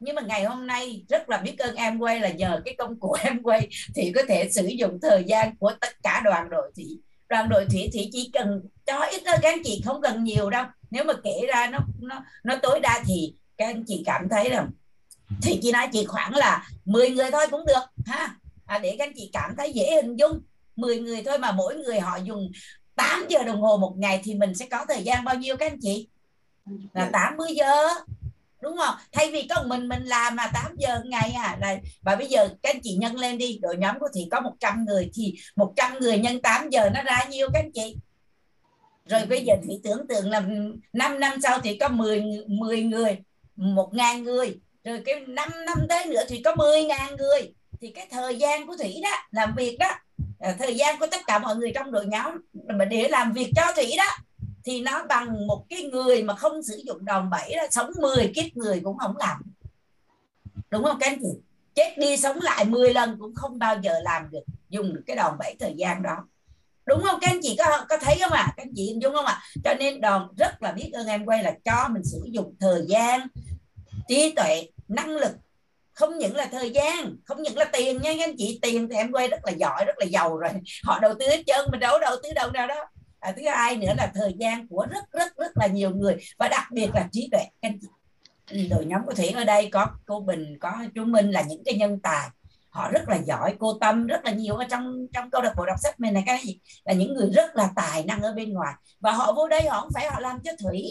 Nhưng 0.00 0.14
mà 0.14 0.22
ngày 0.22 0.44
hôm 0.44 0.66
nay 0.66 1.04
rất 1.08 1.28
là 1.28 1.38
biết 1.38 1.58
ơn 1.58 1.74
em 1.74 1.98
quay 1.98 2.20
là 2.20 2.28
nhờ 2.28 2.60
cái 2.64 2.74
công 2.78 3.00
cụ 3.00 3.12
em 3.22 3.42
quay 3.42 3.68
thì 3.94 4.12
có 4.14 4.22
thể 4.28 4.48
sử 4.50 4.66
dụng 4.66 4.98
thời 5.02 5.24
gian 5.24 5.56
của 5.56 5.72
tất 5.80 6.02
cả 6.02 6.20
đoàn 6.24 6.50
đội 6.50 6.72
thì 6.76 6.84
đoàn 7.28 7.48
đội 7.48 7.64
thủy 7.70 7.88
thì 7.92 8.08
chỉ 8.12 8.30
cần 8.32 8.62
cho 8.88 8.98
ít 9.00 9.22
thôi 9.26 9.36
các 9.42 9.52
anh 9.52 9.62
chị 9.64 9.82
không 9.84 10.02
cần 10.02 10.24
nhiều 10.24 10.50
đâu. 10.50 10.64
Nếu 10.90 11.04
mà 11.04 11.12
kể 11.24 11.46
ra 11.48 11.66
nó 11.66 11.78
nó 12.00 12.24
nó 12.44 12.56
tối 12.62 12.80
đa 12.80 13.02
thì 13.06 13.34
các 13.56 13.66
anh 13.66 13.84
chị 13.86 14.02
cảm 14.06 14.28
thấy 14.30 14.50
rằng 14.50 14.70
thì 15.42 15.58
chị 15.62 15.72
nói 15.72 15.88
chỉ 15.92 16.04
khoảng 16.04 16.34
là 16.34 16.68
10 16.84 17.10
người 17.10 17.30
thôi 17.30 17.46
cũng 17.50 17.66
được 17.66 18.04
ha. 18.06 18.34
À, 18.66 18.78
để 18.78 18.96
các 18.98 19.06
anh 19.06 19.12
chị 19.16 19.30
cảm 19.32 19.54
thấy 19.56 19.72
dễ 19.72 19.90
hình 20.02 20.16
dung. 20.16 20.40
10 20.76 21.00
người 21.00 21.22
thôi 21.22 21.38
mà 21.38 21.52
mỗi 21.52 21.76
người 21.76 22.00
họ 22.00 22.16
dùng 22.16 22.50
8 22.94 23.26
giờ 23.28 23.44
đồng 23.44 23.60
hồ 23.60 23.76
một 23.76 23.94
ngày 23.98 24.20
thì 24.24 24.34
mình 24.34 24.54
sẽ 24.54 24.66
có 24.70 24.84
thời 24.88 25.02
gian 25.02 25.24
bao 25.24 25.34
nhiêu 25.34 25.56
các 25.56 25.72
anh 25.72 25.78
chị? 25.80 26.08
Là 26.92 27.10
80 27.12 27.48
giờ 27.54 27.88
đúng 28.62 28.76
không? 28.76 28.94
Thay 29.12 29.30
vì 29.30 29.46
có 29.50 29.62
mình 29.66 29.88
mình 29.88 30.02
làm 30.04 30.36
mà 30.36 30.50
8 30.54 30.76
giờ 30.78 31.00
ngày 31.04 31.30
à. 31.30 31.58
Là 31.60 31.76
và 32.02 32.16
bây 32.16 32.26
giờ 32.26 32.48
các 32.62 32.74
anh 32.74 32.80
chị 32.82 32.96
nhân 32.96 33.16
lên 33.16 33.38
đi 33.38 33.58
đội 33.62 33.76
nhóm 33.76 33.98
của 34.00 34.08
thì 34.14 34.28
có 34.30 34.40
100 34.40 34.84
người 34.84 35.10
thì 35.14 35.34
100 35.56 35.98
người 35.98 36.18
nhân 36.18 36.42
8 36.42 36.70
giờ 36.70 36.90
nó 36.94 37.02
ra 37.02 37.24
nhiêu 37.30 37.48
các 37.52 37.60
anh 37.60 37.72
chị 37.72 37.96
rồi 39.08 39.26
bây 39.26 39.44
giờ 39.44 39.54
thì 39.62 39.80
tưởng 39.84 40.06
tượng 40.08 40.30
là 40.30 40.42
5 40.92 41.20
năm 41.20 41.40
sau 41.42 41.60
thì 41.60 41.78
có 41.78 41.88
10 41.88 42.24
10 42.46 42.82
người, 42.82 43.18
một 43.56 43.94
ngàn 43.94 44.22
người. 44.22 44.60
Rồi 44.84 45.02
cái 45.04 45.20
5 45.20 45.48
năm 45.66 45.78
tới 45.88 46.06
nữa 46.06 46.22
thì 46.28 46.42
có 46.42 46.54
10 46.54 46.84
ngàn 46.84 47.16
người. 47.16 47.52
Thì 47.80 47.90
cái 47.90 48.06
thời 48.10 48.36
gian 48.36 48.66
của 48.66 48.76
Thủy 48.76 49.00
đó, 49.02 49.10
làm 49.30 49.54
việc 49.56 49.76
đó 49.78 49.88
à, 50.38 50.56
thời 50.58 50.76
gian 50.76 50.98
của 50.98 51.06
tất 51.10 51.20
cả 51.26 51.38
mọi 51.38 51.56
người 51.56 51.72
trong 51.74 51.92
đội 51.92 52.06
nhóm 52.06 52.32
mà 52.78 52.84
để 52.84 53.08
làm 53.08 53.32
việc 53.32 53.50
cho 53.56 53.62
Thủy 53.76 53.92
đó, 53.96 54.16
thì 54.64 54.80
nó 54.80 55.04
bằng 55.08 55.46
một 55.46 55.64
cái 55.68 55.82
người 55.82 56.22
mà 56.22 56.34
không 56.34 56.62
sử 56.62 56.82
dụng 56.86 57.04
đòn 57.04 57.30
bẩy 57.30 57.56
là 57.56 57.68
sống 57.70 57.90
10 58.00 58.32
kiếp 58.34 58.56
người 58.56 58.80
cũng 58.84 58.98
không 58.98 59.16
làm. 59.16 59.42
Đúng 60.70 60.84
không 60.84 60.96
các 61.00 61.06
anh 61.06 61.18
chị? 61.22 61.40
Chết 61.74 61.94
đi 61.98 62.16
sống 62.16 62.38
lại 62.42 62.64
10 62.64 62.94
lần 62.94 63.16
cũng 63.20 63.34
không 63.34 63.58
bao 63.58 63.76
giờ 63.82 64.00
làm 64.02 64.30
được, 64.30 64.44
dùng 64.68 64.94
được 64.94 65.02
cái 65.06 65.16
đòn 65.16 65.38
bẩy 65.38 65.56
thời 65.60 65.74
gian 65.76 66.02
đó 66.02 66.16
đúng 66.88 67.02
không? 67.02 67.20
Các 67.20 67.30
anh 67.30 67.40
chị 67.42 67.56
có 67.58 67.84
có 67.88 67.96
thấy 68.00 68.18
không 68.20 68.32
ạ? 68.32 68.42
À? 68.42 68.52
các 68.56 68.62
anh 68.62 68.72
chị 68.76 68.86
hình 68.86 69.02
dung 69.02 69.14
không 69.14 69.24
ạ? 69.24 69.32
À? 69.32 69.42
cho 69.64 69.74
nên 69.74 70.00
đòn 70.00 70.28
rất 70.36 70.62
là 70.62 70.72
biết 70.72 70.90
ơn 70.92 71.06
em 71.06 71.26
quay 71.26 71.42
là 71.42 71.54
cho 71.64 71.88
mình 71.88 72.02
sử 72.04 72.20
dụng 72.30 72.54
thời 72.60 72.84
gian 72.88 73.26
trí 74.08 74.32
tuệ 74.36 74.68
năng 74.88 75.10
lực. 75.10 75.32
Không 75.92 76.18
những 76.18 76.36
là 76.36 76.48
thời 76.52 76.70
gian 76.70 77.16
không 77.24 77.42
những 77.42 77.58
là 77.58 77.64
tiền 77.64 78.02
nha 78.02 78.12
các 78.18 78.24
anh 78.24 78.34
chị. 78.38 78.58
Tiền 78.62 78.88
thì 78.90 78.96
em 78.96 79.12
quay 79.12 79.28
rất 79.28 79.44
là 79.44 79.52
giỏi 79.52 79.84
rất 79.84 79.98
là 79.98 80.06
giàu 80.06 80.36
rồi. 80.36 80.50
Họ 80.84 80.98
đầu 80.98 81.14
tư 81.18 81.26
hết 81.26 81.42
trơn 81.46 81.66
mình 81.70 81.80
đâu 81.80 81.98
đầu 82.00 82.16
tư 82.22 82.28
đâu 82.34 82.50
nào 82.50 82.66
đó. 82.66 82.84
À, 83.20 83.32
thứ 83.36 83.42
hai 83.48 83.76
nữa 83.76 83.92
là 83.96 84.12
thời 84.14 84.34
gian 84.38 84.68
của 84.68 84.86
rất 84.90 85.12
rất 85.12 85.36
rất 85.36 85.56
là 85.56 85.66
nhiều 85.66 85.90
người 85.90 86.16
và 86.38 86.48
đặc 86.48 86.64
biệt 86.72 86.90
là 86.94 87.08
trí 87.12 87.28
tuệ. 87.32 87.40
Các 87.40 87.68
anh 87.68 87.78
chị. 87.80 87.88
Ừ, 88.50 88.58
đội 88.70 88.84
nhóm 88.84 89.00
của 89.06 89.14
thủy 89.14 89.28
ở 89.28 89.44
đây 89.44 89.68
có 89.72 89.86
cô 90.06 90.20
bình 90.20 90.58
có 90.60 90.72
chú 90.94 91.04
minh 91.04 91.30
là 91.30 91.42
những 91.42 91.62
cái 91.64 91.74
nhân 91.74 92.00
tài 92.02 92.28
họ 92.78 92.90
rất 92.90 93.08
là 93.08 93.16
giỏi, 93.16 93.54
cô 93.58 93.78
tâm 93.80 94.06
rất 94.06 94.24
là 94.24 94.30
nhiều 94.30 94.56
ở 94.56 94.64
trong 94.70 95.06
trong 95.12 95.30
câu 95.30 95.42
lạc 95.42 95.52
bộ 95.56 95.66
đọc 95.66 95.76
sách 95.82 96.00
mình 96.00 96.14
này, 96.14 96.22
cái 96.26 96.38
gì, 96.44 96.58
là 96.84 96.92
những 96.92 97.14
người 97.14 97.30
rất 97.34 97.56
là 97.56 97.70
tài 97.76 98.04
năng 98.04 98.22
ở 98.22 98.32
bên 98.32 98.52
ngoài. 98.52 98.74
Và 99.00 99.12
họ 99.12 99.32
vô 99.32 99.48
đây 99.48 99.68
họ 99.68 99.80
không 99.80 99.90
phải 99.94 100.10
họ 100.10 100.20
làm 100.20 100.40
cho 100.44 100.52
thủy, 100.62 100.84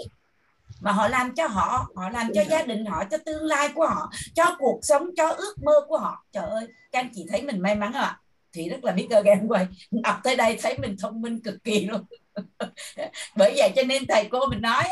mà 0.81 0.91
họ 0.91 1.07
làm 1.07 1.35
cho 1.35 1.47
họ 1.47 1.87
họ 1.95 2.09
làm 2.09 2.31
cho 2.33 2.43
gia 2.49 2.63
đình 2.63 2.85
họ, 2.85 3.03
cho 3.11 3.17
tương 3.25 3.43
lai 3.43 3.69
của 3.75 3.87
họ, 3.87 4.11
cho 4.35 4.55
cuộc 4.59 4.79
sống, 4.81 5.09
cho 5.17 5.29
ước 5.29 5.55
mơ 5.65 5.73
của 5.87 5.97
họ. 5.97 6.25
Trời 6.31 6.49
ơi, 6.49 6.67
các 6.91 6.99
anh 6.99 7.09
chị 7.15 7.25
thấy 7.29 7.41
mình 7.41 7.59
may 7.59 7.75
mắn 7.75 7.93
không 7.93 8.01
ạ? 8.01 8.19
Thì 8.53 8.69
rất 8.69 8.83
là 8.83 8.91
biết 8.91 9.07
ơn 9.09 9.25
em 9.25 9.47
quay 9.47 9.67
đọc 9.91 10.15
tới 10.23 10.35
đây 10.35 10.59
thấy 10.61 10.77
mình 10.77 10.95
thông 11.01 11.21
minh 11.21 11.41
cực 11.43 11.63
kỳ 11.63 11.85
luôn. 11.85 12.03
Bởi 13.35 13.53
vậy 13.57 13.71
cho 13.75 13.83
nên 13.83 14.03
thầy 14.07 14.27
cô 14.31 14.45
mình 14.45 14.61
nói 14.61 14.83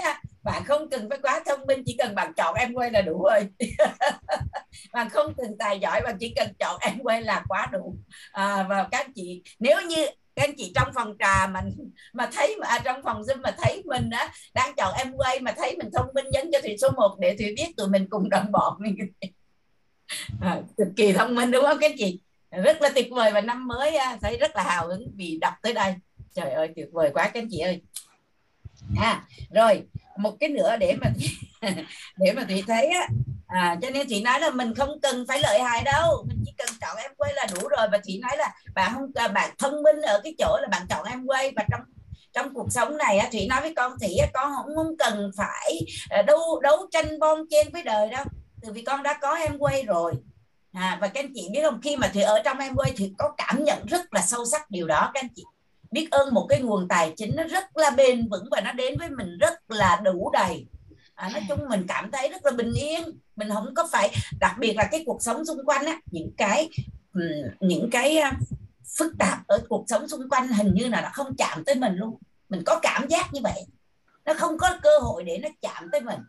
bạn 0.45 0.63
không 0.65 0.89
cần 0.89 1.09
phải 1.09 1.19
quá 1.21 1.41
thông 1.45 1.59
minh 1.67 1.83
chỉ 1.85 1.95
cần 1.97 2.15
bạn 2.15 2.33
chọn 2.33 2.55
em 2.55 2.73
quay 2.73 2.91
là 2.91 3.01
đủ 3.01 3.23
rồi. 3.23 3.47
Bạn 4.93 5.09
không 5.09 5.33
cần 5.37 5.57
tài 5.59 5.79
giỏi 5.79 6.01
bạn 6.03 6.17
chỉ 6.19 6.33
cần 6.35 6.47
chọn 6.59 6.77
em 6.81 6.99
quay 7.03 7.21
là 7.21 7.43
quá 7.47 7.69
đủ. 7.71 7.95
À, 8.31 8.65
và 8.69 8.87
các 8.91 9.07
chị 9.15 9.43
nếu 9.59 9.81
như 9.81 10.05
các 10.35 10.43
anh 10.43 10.55
chị 10.57 10.71
trong 10.75 10.87
phòng 10.95 11.15
trà 11.19 11.47
mà 11.47 11.61
mà 12.13 12.29
thấy 12.33 12.57
mà 12.61 12.67
à, 12.67 12.79
trong 12.83 13.03
phòng 13.03 13.21
zoom 13.21 13.41
mà 13.41 13.51
thấy 13.57 13.83
mình 13.85 14.09
á 14.09 14.31
đang 14.53 14.75
chọn 14.75 14.93
em 14.97 15.13
quay 15.17 15.39
mà 15.39 15.51
thấy 15.57 15.77
mình 15.77 15.89
thông 15.93 16.07
minh 16.13 16.25
nhấn 16.31 16.49
cho 16.51 16.59
thủy 16.61 16.77
số 16.81 16.89
1 16.95 17.17
để 17.19 17.35
thủy 17.39 17.53
biết 17.57 17.67
tụi 17.77 17.87
mình 17.87 18.07
cùng 18.09 18.29
đồng 18.29 18.51
bọn 18.51 18.77
à, 20.41 20.61
cực 20.77 20.87
kỳ 20.95 21.13
thông 21.13 21.35
minh 21.35 21.51
đúng 21.51 21.65
không 21.65 21.77
các 21.81 21.91
chị? 21.97 22.19
Rất 22.51 22.81
là 22.81 22.89
tuyệt 22.89 23.07
vời 23.11 23.31
và 23.31 23.41
năm 23.41 23.67
mới 23.67 23.97
thấy 24.21 24.37
rất 24.37 24.55
là 24.55 24.63
hào 24.63 24.87
hứng 24.87 25.07
vì 25.15 25.37
đọc 25.41 25.53
tới 25.61 25.73
đây. 25.73 25.95
Trời 26.33 26.51
ơi 26.51 26.69
tuyệt 26.75 26.87
vời 26.91 27.11
quá 27.13 27.23
các 27.23 27.39
anh 27.39 27.47
chị 27.51 27.59
ơi. 27.59 27.81
À 28.97 29.23
rồi 29.53 29.83
một 30.19 30.35
cái 30.39 30.49
nữa 30.49 30.75
để 30.79 30.95
mà 31.01 31.09
để 32.17 32.33
mà 32.33 32.45
chị 32.49 32.63
thấy 32.67 32.87
á. 32.87 33.07
À, 33.47 33.77
cho 33.81 33.89
nên 33.89 34.07
chị 34.09 34.23
nói 34.23 34.39
là 34.39 34.49
mình 34.49 34.73
không 34.75 34.89
cần 35.01 35.25
phải 35.27 35.39
lợi 35.39 35.59
hại 35.61 35.83
đâu. 35.83 36.25
Mình 36.27 36.43
chỉ 36.45 36.53
cần 36.57 36.67
chọn 36.81 36.97
em 36.97 37.11
quay 37.17 37.33
là 37.33 37.47
đủ 37.55 37.67
rồi. 37.67 37.87
Và 37.91 37.97
chị 38.03 38.19
nói 38.19 38.37
là 38.37 38.53
bạn 38.75 38.91
không 38.93 39.11
à, 39.15 39.27
bạn 39.27 39.55
thông 39.57 39.83
minh 39.83 40.01
ở 40.01 40.21
cái 40.23 40.35
chỗ 40.37 40.57
là 40.61 40.67
bạn 40.71 40.85
chọn 40.89 41.05
em 41.05 41.25
quay 41.25 41.51
và 41.55 41.65
trong 41.71 41.81
trong 42.33 42.53
cuộc 42.53 42.71
sống 42.71 42.97
này 42.97 43.17
á 43.17 43.27
chị 43.31 43.47
nói 43.47 43.61
với 43.61 43.73
con 43.75 43.93
thì 44.01 44.17
con 44.33 44.51
không, 44.55 44.75
không 44.75 44.97
cần 44.97 45.31
phải 45.37 45.79
à, 46.09 46.21
đấu 46.21 46.59
đấu 46.61 46.87
tranh 46.91 47.19
bon 47.19 47.39
chen 47.49 47.67
với 47.73 47.83
đời 47.83 48.09
đâu. 48.09 48.25
Từ 48.61 48.71
vì 48.73 48.81
con 48.81 49.03
đã 49.03 49.17
có 49.21 49.35
em 49.35 49.57
quay 49.59 49.83
rồi. 49.83 50.13
À, 50.73 50.97
và 51.01 51.07
các 51.07 51.23
anh 51.23 51.31
chị 51.35 51.49
biết 51.53 51.59
không? 51.63 51.81
Khi 51.81 51.95
mà 51.95 52.09
thì 52.13 52.21
ở 52.21 52.41
trong 52.45 52.57
em 52.59 52.75
quay 52.75 52.93
thì 52.97 53.13
có 53.17 53.31
cảm 53.37 53.63
nhận 53.63 53.85
rất 53.85 54.13
là 54.13 54.21
sâu 54.21 54.45
sắc 54.45 54.69
điều 54.69 54.87
đó 54.87 55.11
các 55.13 55.23
anh 55.23 55.29
chị 55.35 55.43
biết 55.95 56.07
ơn 56.11 56.33
một 56.33 56.45
cái 56.49 56.61
nguồn 56.61 56.87
tài 56.87 57.13
chính 57.17 57.35
nó 57.35 57.43
rất 57.43 57.77
là 57.77 57.89
bền 57.89 58.27
vững 58.29 58.47
và 58.51 58.61
nó 58.61 58.71
đến 58.71 58.97
với 58.99 59.09
mình 59.09 59.37
rất 59.37 59.53
là 59.71 60.01
đủ 60.03 60.29
đầy. 60.33 60.65
À, 61.15 61.29
nói 61.29 61.41
chung 61.49 61.59
mình 61.69 61.85
cảm 61.87 62.11
thấy 62.11 62.29
rất 62.29 62.45
là 62.45 62.51
bình 62.51 62.73
yên. 62.73 63.03
Mình 63.35 63.49
không 63.53 63.73
có 63.75 63.87
phải 63.91 64.11
đặc 64.39 64.55
biệt 64.59 64.73
là 64.73 64.87
cái 64.91 65.03
cuộc 65.05 65.21
sống 65.21 65.45
xung 65.45 65.65
quanh 65.65 65.85
á 65.85 65.99
những 66.11 66.31
cái 66.37 66.69
những 67.59 67.89
cái 67.91 68.21
phức 68.97 69.13
tạp 69.19 69.47
ở 69.47 69.59
cuộc 69.69 69.85
sống 69.87 70.07
xung 70.07 70.29
quanh 70.29 70.47
hình 70.47 70.73
như 70.73 70.87
là 70.87 71.01
nó 71.01 71.09
không 71.13 71.35
chạm 71.37 71.63
tới 71.65 71.75
mình 71.75 71.95
luôn. 71.95 72.17
Mình 72.49 72.63
có 72.65 72.79
cảm 72.81 73.07
giác 73.07 73.33
như 73.33 73.39
vậy. 73.43 73.65
Nó 74.25 74.33
không 74.33 74.57
có 74.57 74.77
cơ 74.81 74.99
hội 75.01 75.23
để 75.23 75.37
nó 75.37 75.49
chạm 75.61 75.89
tới 75.91 76.01
mình 76.01 76.19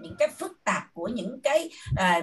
những 0.00 0.14
cái 0.18 0.28
phức 0.28 0.52
tạp 0.64 0.82
của 0.92 1.08
những 1.08 1.40
cái 1.42 1.70
à, 1.96 2.22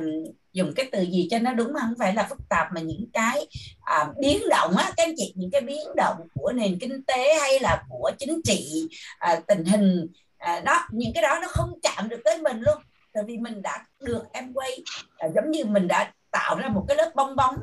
dùng 0.53 0.73
cái 0.75 0.89
từ 0.91 1.01
gì 1.01 1.27
cho 1.31 1.39
nó 1.39 1.53
đúng 1.53 1.73
không 1.81 1.93
phải 1.99 2.13
là 2.13 2.27
phức 2.29 2.39
tạp 2.49 2.67
mà 2.75 2.81
những 2.81 3.05
cái 3.13 3.47
à, 3.81 4.07
biến 4.19 4.41
động 4.49 4.77
á 4.77 4.91
các 4.97 5.03
anh 5.03 5.13
chị 5.17 5.33
những 5.35 5.51
cái 5.51 5.61
biến 5.61 5.87
động 5.95 6.17
của 6.33 6.51
nền 6.51 6.79
kinh 6.79 7.03
tế 7.03 7.33
hay 7.39 7.59
là 7.59 7.83
của 7.89 8.11
chính 8.19 8.41
trị 8.43 8.87
à, 9.19 9.39
tình 9.47 9.65
hình 9.65 10.07
à, 10.37 10.59
đó 10.59 10.87
những 10.91 11.13
cái 11.13 11.23
đó 11.23 11.39
nó 11.41 11.47
không 11.47 11.79
chạm 11.83 12.09
được 12.09 12.21
tới 12.23 12.41
mình 12.41 12.61
luôn. 12.61 12.77
Tại 13.13 13.23
vì 13.27 13.37
mình 13.37 13.61
đã 13.61 13.85
được 13.99 14.23
em 14.33 14.53
quay 14.53 14.83
à, 15.17 15.27
giống 15.35 15.51
như 15.51 15.65
mình 15.65 15.87
đã 15.87 16.13
tạo 16.31 16.55
ra 16.55 16.67
một 16.67 16.85
cái 16.87 16.97
lớp 16.97 17.11
bong 17.15 17.35
bóng 17.35 17.55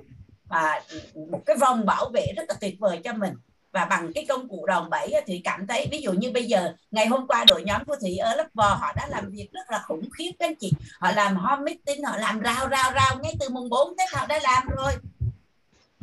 và 0.44 0.82
một 1.30 1.40
cái 1.46 1.56
vòng 1.56 1.86
bảo 1.86 2.10
vệ 2.14 2.26
rất 2.36 2.44
là 2.48 2.54
tuyệt 2.60 2.74
vời 2.80 3.00
cho 3.04 3.12
mình 3.12 3.34
và 3.72 3.84
bằng 3.84 4.12
cái 4.14 4.26
công 4.28 4.48
cụ 4.48 4.66
đòn 4.66 4.90
bẩy 4.90 5.14
thì 5.26 5.40
cảm 5.44 5.66
thấy, 5.66 5.88
ví 5.90 6.00
dụ 6.00 6.12
như 6.12 6.30
bây 6.30 6.44
giờ, 6.44 6.72
ngày 6.90 7.06
hôm 7.06 7.26
qua 7.26 7.44
đội 7.48 7.62
nhóm 7.62 7.84
của 7.84 7.96
thị 8.00 8.16
ở 8.16 8.36
lớp 8.36 8.46
vò, 8.54 8.68
họ 8.68 8.92
đã 8.96 9.06
làm 9.06 9.30
việc 9.30 9.48
rất 9.52 9.70
là 9.70 9.82
khủng 9.86 10.10
khiếp 10.18 10.30
các 10.38 10.48
anh 10.48 10.54
chị. 10.54 10.72
Họ 11.00 11.12
làm 11.12 11.36
home 11.36 11.62
meeting, 11.62 12.04
họ 12.04 12.16
làm 12.16 12.40
rao 12.44 12.68
rao 12.70 12.92
rao 12.94 13.18
ngay 13.22 13.34
từ 13.40 13.48
mùng 13.48 13.68
4 13.68 13.96
Tết 13.96 14.10
họ 14.12 14.26
đã 14.26 14.40
làm 14.42 14.68
rồi. 14.68 14.92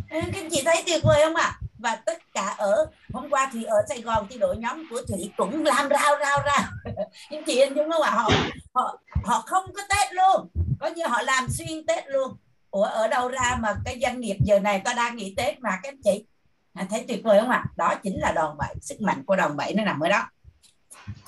Các 0.10 0.24
anh 0.34 0.50
chị 0.52 0.62
thấy 0.66 0.84
tuyệt 0.86 1.04
vời 1.04 1.22
không 1.26 1.36
ạ? 1.36 1.44
À? 1.44 1.60
và 1.80 1.96
tất 1.96 2.34
cả 2.34 2.56
ở, 2.58 2.86
hôm 3.14 3.30
qua 3.30 3.50
thì 3.54 3.64
ở 3.64 3.78
Sài 3.90 4.02
Gòn 4.02 4.28
thì 4.30 4.38
đội 4.38 4.58
nhóm 4.58 4.88
của 4.90 5.02
Thủy 5.08 5.32
cũng 5.38 5.66
làm 5.66 5.90
rao 5.90 6.18
rao 6.20 6.40
rao. 6.46 6.94
Nhưng 7.32 7.44
chị 7.44 7.60
anh 7.60 7.76
đúng 7.76 7.92
không 7.92 8.02
ạ? 8.02 8.12
Họ 8.12 8.30
họ 8.74 9.00
họ 9.24 9.44
không 9.46 9.74
có 9.74 9.82
Tết 9.90 10.14
luôn. 10.14 10.48
Có 10.80 10.88
như 10.88 11.08
họ 11.08 11.22
làm 11.22 11.48
xuyên 11.50 11.86
Tết 11.86 12.04
luôn. 12.08 12.38
Ủa, 12.72 12.84
ở 12.84 13.08
đâu 13.08 13.30
ra 13.30 13.58
mà 13.60 13.76
cái 13.86 14.00
doanh 14.02 14.20
nghiệp 14.20 14.38
giờ 14.46 14.60
này 14.60 14.82
ta 14.86 14.94
đang 14.94 15.16
nghỉ 15.16 15.34
Tết 15.38 15.60
mà, 15.60 15.70
các 15.84 15.90
anh 15.90 16.02
chị? 16.04 16.26
À, 16.74 16.88
thấy 16.90 17.06
tuyệt 17.08 17.24
vời 17.24 17.40
không 17.40 17.50
ạ? 17.50 17.66
Đó 17.76 17.96
chính 18.04 18.20
là 18.20 18.32
đòn 18.32 18.58
bẩy 18.58 18.76
sức 18.82 19.02
mạnh 19.02 19.24
của 19.26 19.36
đòn 19.36 19.58
bẩy 19.58 19.74
nó 19.74 19.84
nằm 19.84 20.00
ở 20.00 20.10
đó. 20.10 20.30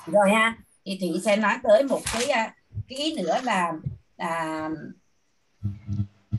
Rồi 0.06 0.30
ha 0.30 0.56
thì 0.84 0.98
thủy 1.00 1.20
sẽ 1.24 1.36
nói 1.36 1.54
tới 1.62 1.82
một 1.82 2.00
cái 2.12 2.24
à, 2.24 2.54
cái 2.88 2.98
ý 2.98 3.16
nữa 3.16 3.38
là 3.42 3.72
à, 4.16 4.68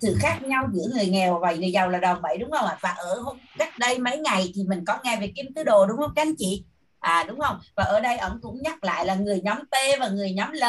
sự 0.01 0.17
khác 0.19 0.41
nhau 0.41 0.67
giữa 0.73 0.87
người 0.93 1.05
nghèo 1.05 1.39
và 1.39 1.51
người 1.51 1.71
giàu 1.71 1.89
là 1.89 1.99
đòn 1.99 2.21
bẩy 2.21 2.37
đúng 2.37 2.51
không 2.51 2.65
ạ? 2.65 2.77
Và 2.81 2.89
ở 2.89 3.19
hôm 3.19 3.37
cách 3.57 3.79
đây 3.79 3.99
mấy 3.99 4.17
ngày 4.17 4.51
thì 4.55 4.63
mình 4.63 4.85
có 4.85 4.99
nghe 5.03 5.17
về 5.19 5.31
kim 5.35 5.53
tứ 5.53 5.63
đồ 5.63 5.85
đúng 5.85 5.97
không 5.97 6.13
các 6.15 6.21
anh 6.21 6.35
chị? 6.37 6.63
À 6.99 7.23
đúng 7.27 7.39
không? 7.39 7.59
Và 7.75 7.83
ở 7.83 7.99
đây 7.99 8.17
ông 8.17 8.39
cũng 8.41 8.61
nhắc 8.61 8.83
lại 8.83 9.05
là 9.05 9.15
người 9.15 9.41
nhóm 9.41 9.57
T 9.57 9.75
và 9.99 10.07
người 10.07 10.33
nhóm 10.33 10.51
L 10.51 10.63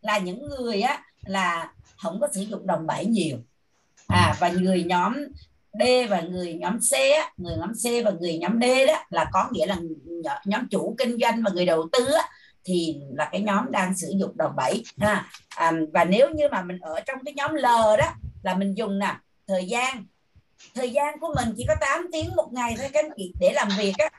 là 0.00 0.18
những 0.18 0.48
người 0.48 0.82
á 0.82 1.02
là 1.24 1.72
không 1.96 2.20
có 2.20 2.28
sử 2.32 2.40
dụng 2.40 2.66
đòn 2.66 2.86
bẩy 2.86 3.06
nhiều. 3.06 3.38
À 4.06 4.34
và 4.40 4.48
người 4.48 4.84
nhóm 4.84 5.14
D 5.78 6.10
và 6.10 6.20
người 6.20 6.54
nhóm 6.54 6.78
C 6.78 6.92
á, 6.92 7.32
người 7.36 7.56
nhóm 7.58 7.72
C 7.72 8.04
và 8.04 8.10
người 8.20 8.38
nhóm 8.38 8.60
D 8.60 8.64
đó 8.86 9.04
là 9.10 9.26
có 9.32 9.48
nghĩa 9.52 9.66
là 9.66 9.76
nhóm 10.44 10.68
chủ 10.70 10.94
kinh 10.98 11.18
doanh 11.20 11.42
và 11.42 11.50
người 11.54 11.66
đầu 11.66 11.88
tư 11.92 12.06
á, 12.12 12.28
thì 12.64 12.96
là 13.14 13.28
cái 13.32 13.40
nhóm 13.40 13.70
đang 13.70 13.96
sử 13.96 14.12
dụng 14.20 14.36
đồng 14.36 14.52
bẩy 14.56 14.82
ha. 14.98 15.26
À, 15.48 15.72
và 15.92 16.04
nếu 16.04 16.30
như 16.34 16.48
mà 16.50 16.62
mình 16.62 16.78
ở 16.80 17.00
trong 17.00 17.18
cái 17.24 17.34
nhóm 17.36 17.54
L 17.54 17.64
đó 17.98 18.12
là 18.42 18.54
mình 18.54 18.76
dùng 18.76 18.98
nè 18.98 19.16
thời 19.48 19.66
gian. 19.66 20.04
Thời 20.74 20.90
gian 20.90 21.20
của 21.20 21.34
mình 21.36 21.54
chỉ 21.56 21.64
có 21.68 21.74
8 21.80 22.06
tiếng 22.12 22.36
một 22.36 22.48
ngày 22.52 22.74
thôi 22.78 22.86
các 22.92 23.04
anh 23.04 23.10
chị 23.16 23.32
để 23.40 23.52
làm 23.54 23.68
việc 23.78 23.92
á. 23.98 24.10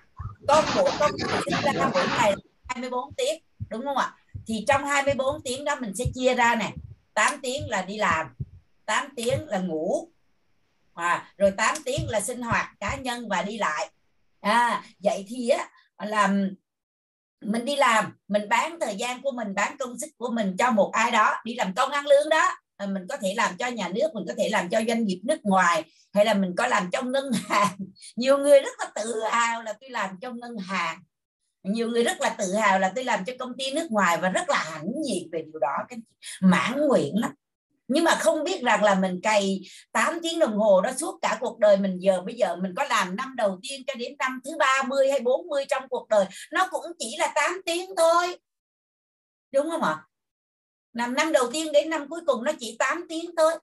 Con 0.47 0.65
của 0.75 0.91
con 0.99 1.11
sinh 1.45 1.59
ra 1.63 1.89
mỗi 1.93 2.03
ngày 2.17 2.33
24 2.67 3.13
tiếng 3.13 3.41
đúng 3.69 3.85
không 3.85 3.97
ạ? 3.97 4.13
Thì 4.47 4.65
trong 4.67 4.85
24 4.85 5.41
tiếng 5.43 5.65
đó 5.65 5.75
mình 5.75 5.95
sẽ 5.95 6.05
chia 6.15 6.33
ra 6.33 6.55
nè 6.55 6.71
8 7.13 7.33
tiếng 7.41 7.69
là 7.69 7.81
đi 7.81 7.97
làm 7.97 8.27
8 8.85 9.07
tiếng 9.15 9.47
là 9.47 9.59
ngủ 9.59 10.09
à, 10.97 11.33
rồi 11.37 11.51
8 11.51 11.75
tiếng 11.85 12.09
là 12.09 12.21
sinh 12.21 12.41
hoạt 12.41 12.75
cá 12.79 12.95
nhân 12.95 13.29
và 13.29 13.41
đi 13.41 13.57
lại. 13.57 13.91
À, 14.39 14.83
vậy 14.99 15.25
thì 15.27 15.49
á 15.49 15.69
làm 16.05 16.49
mình 17.41 17.65
đi 17.65 17.75
làm 17.75 18.13
mình 18.27 18.49
bán 18.49 18.77
thời 18.79 18.95
gian 18.95 19.21
của 19.21 19.31
mình 19.31 19.55
bán 19.55 19.77
công 19.79 19.99
sức 19.99 20.07
của 20.17 20.29
mình 20.29 20.55
cho 20.59 20.71
một 20.71 20.91
ai 20.93 21.11
đó 21.11 21.35
đi 21.43 21.55
làm 21.55 21.73
công 21.73 21.91
ăn 21.91 22.07
lương 22.07 22.29
đó. 22.29 22.49
À, 22.77 22.85
mình 22.85 23.03
có 23.09 23.17
thể 23.17 23.33
làm 23.37 23.57
cho 23.57 23.67
nhà 23.67 23.87
nước 23.87 24.07
mình 24.13 24.23
có 24.27 24.33
thể 24.37 24.49
làm 24.49 24.69
cho 24.69 24.81
doanh 24.87 25.05
nghiệp 25.05 25.21
nước 25.23 25.39
ngoài 25.43 25.83
hay 26.13 26.25
là 26.25 26.33
mình 26.33 26.53
có 26.57 26.67
làm 26.67 26.89
trong 26.91 27.11
ngân 27.11 27.31
hàng. 27.47 27.77
Nhiều 28.15 28.37
người 28.37 28.59
rất 28.59 28.79
là 28.79 28.91
tự 28.95 29.23
hào 29.31 29.63
là 29.63 29.73
tôi 29.81 29.89
làm 29.89 30.09
trong 30.21 30.39
ngân 30.39 30.57
hàng. 30.57 30.99
Nhiều 31.63 31.87
người 31.89 32.03
rất 32.03 32.21
là 32.21 32.29
tự 32.29 32.53
hào 32.53 32.79
là 32.79 32.91
tôi 32.95 33.03
làm 33.03 33.25
cho 33.25 33.33
công 33.39 33.57
ty 33.57 33.73
nước 33.73 33.91
ngoài 33.91 34.17
và 34.17 34.29
rất 34.29 34.49
là 34.49 34.63
hãnh 34.71 34.91
diện 35.07 35.29
về 35.31 35.41
điều 35.41 35.59
đó. 35.59 35.77
Cái 35.89 35.99
mãn 36.41 36.87
nguyện 36.87 37.13
lắm 37.15 37.31
nhưng 37.87 38.03
mà 38.03 38.15
không 38.15 38.43
biết 38.43 38.61
rằng 38.63 38.83
là 38.83 38.95
mình 38.95 39.19
cày 39.23 39.59
8 39.91 40.19
tiếng 40.23 40.39
đồng 40.39 40.57
hồ 40.57 40.81
đó 40.81 40.91
suốt 40.97 41.19
cả 41.21 41.37
cuộc 41.39 41.59
đời 41.59 41.77
mình. 41.77 41.97
Giờ 41.99 42.21
bây 42.21 42.35
giờ 42.35 42.55
mình 42.55 42.73
có 42.75 42.83
làm 42.83 43.15
năm 43.15 43.35
đầu 43.35 43.59
tiên 43.63 43.81
cho 43.87 43.93
đến 43.93 44.15
năm 44.19 44.39
thứ 44.45 44.57
30 44.59 45.11
hay 45.11 45.19
40 45.19 45.65
trong 45.69 45.83
cuộc 45.89 46.07
đời. 46.09 46.25
Nó 46.51 46.67
cũng 46.71 46.85
chỉ 46.99 47.15
là 47.19 47.31
8 47.35 47.61
tiếng 47.65 47.89
thôi. 47.97 48.37
Đúng 49.51 49.69
không 49.69 49.81
ạ? 49.81 50.03
Làm 50.93 51.13
năm 51.13 51.31
đầu 51.31 51.51
tiên 51.53 51.71
đến 51.71 51.89
năm 51.89 52.09
cuối 52.09 52.21
cùng 52.27 52.43
nó 52.43 52.51
chỉ 52.59 52.75
8 52.79 53.05
tiếng 53.09 53.31
thôi. 53.37 53.53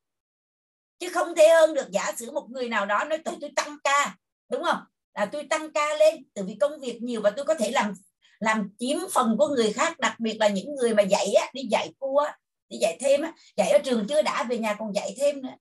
Chứ 0.98 1.08
không 1.08 1.34
thể 1.34 1.48
hơn 1.48 1.74
được. 1.74 1.90
Giả 1.90 2.12
sử 2.16 2.30
một 2.30 2.46
người 2.50 2.68
nào 2.68 2.86
đó 2.86 3.04
nói 3.04 3.18
tôi 3.24 3.34
tôi 3.40 3.50
tăng 3.56 3.76
ca. 3.84 4.16
Đúng 4.50 4.62
không? 4.62 4.78
Là 5.14 5.26
tôi 5.26 5.46
tăng 5.50 5.72
ca 5.72 5.94
lên. 5.94 6.24
Từ 6.34 6.42
vì 6.46 6.56
công 6.60 6.80
việc 6.80 7.02
nhiều 7.02 7.20
và 7.20 7.30
tôi 7.30 7.44
có 7.44 7.54
thể 7.54 7.70
làm 7.70 7.92
làm 8.40 8.70
chiếm 8.78 8.98
phần 9.12 9.36
của 9.38 9.48
người 9.48 9.72
khác. 9.72 9.98
Đặc 9.98 10.14
biệt 10.20 10.36
là 10.40 10.48
những 10.48 10.74
người 10.74 10.94
mà 10.94 11.02
dạy 11.02 11.32
á, 11.32 11.50
đi 11.52 11.62
dạy 11.70 11.92
cua 11.98 12.24
đi 12.68 12.78
dạy 12.80 12.96
thêm 13.00 13.22
á 13.22 13.32
dạy 13.56 13.70
ở 13.70 13.78
trường 13.78 14.06
chưa 14.08 14.22
đã 14.22 14.42
về 14.42 14.58
nhà 14.58 14.74
còn 14.74 14.94
dạy 14.94 15.14
thêm 15.20 15.42
nữa. 15.42 15.54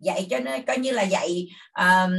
Dạy 0.00 0.26
cho 0.30 0.38
nên 0.38 0.66
coi 0.66 0.78
như 0.78 0.90
là 0.90 1.02
dạy 1.02 1.48
um, 1.78 2.12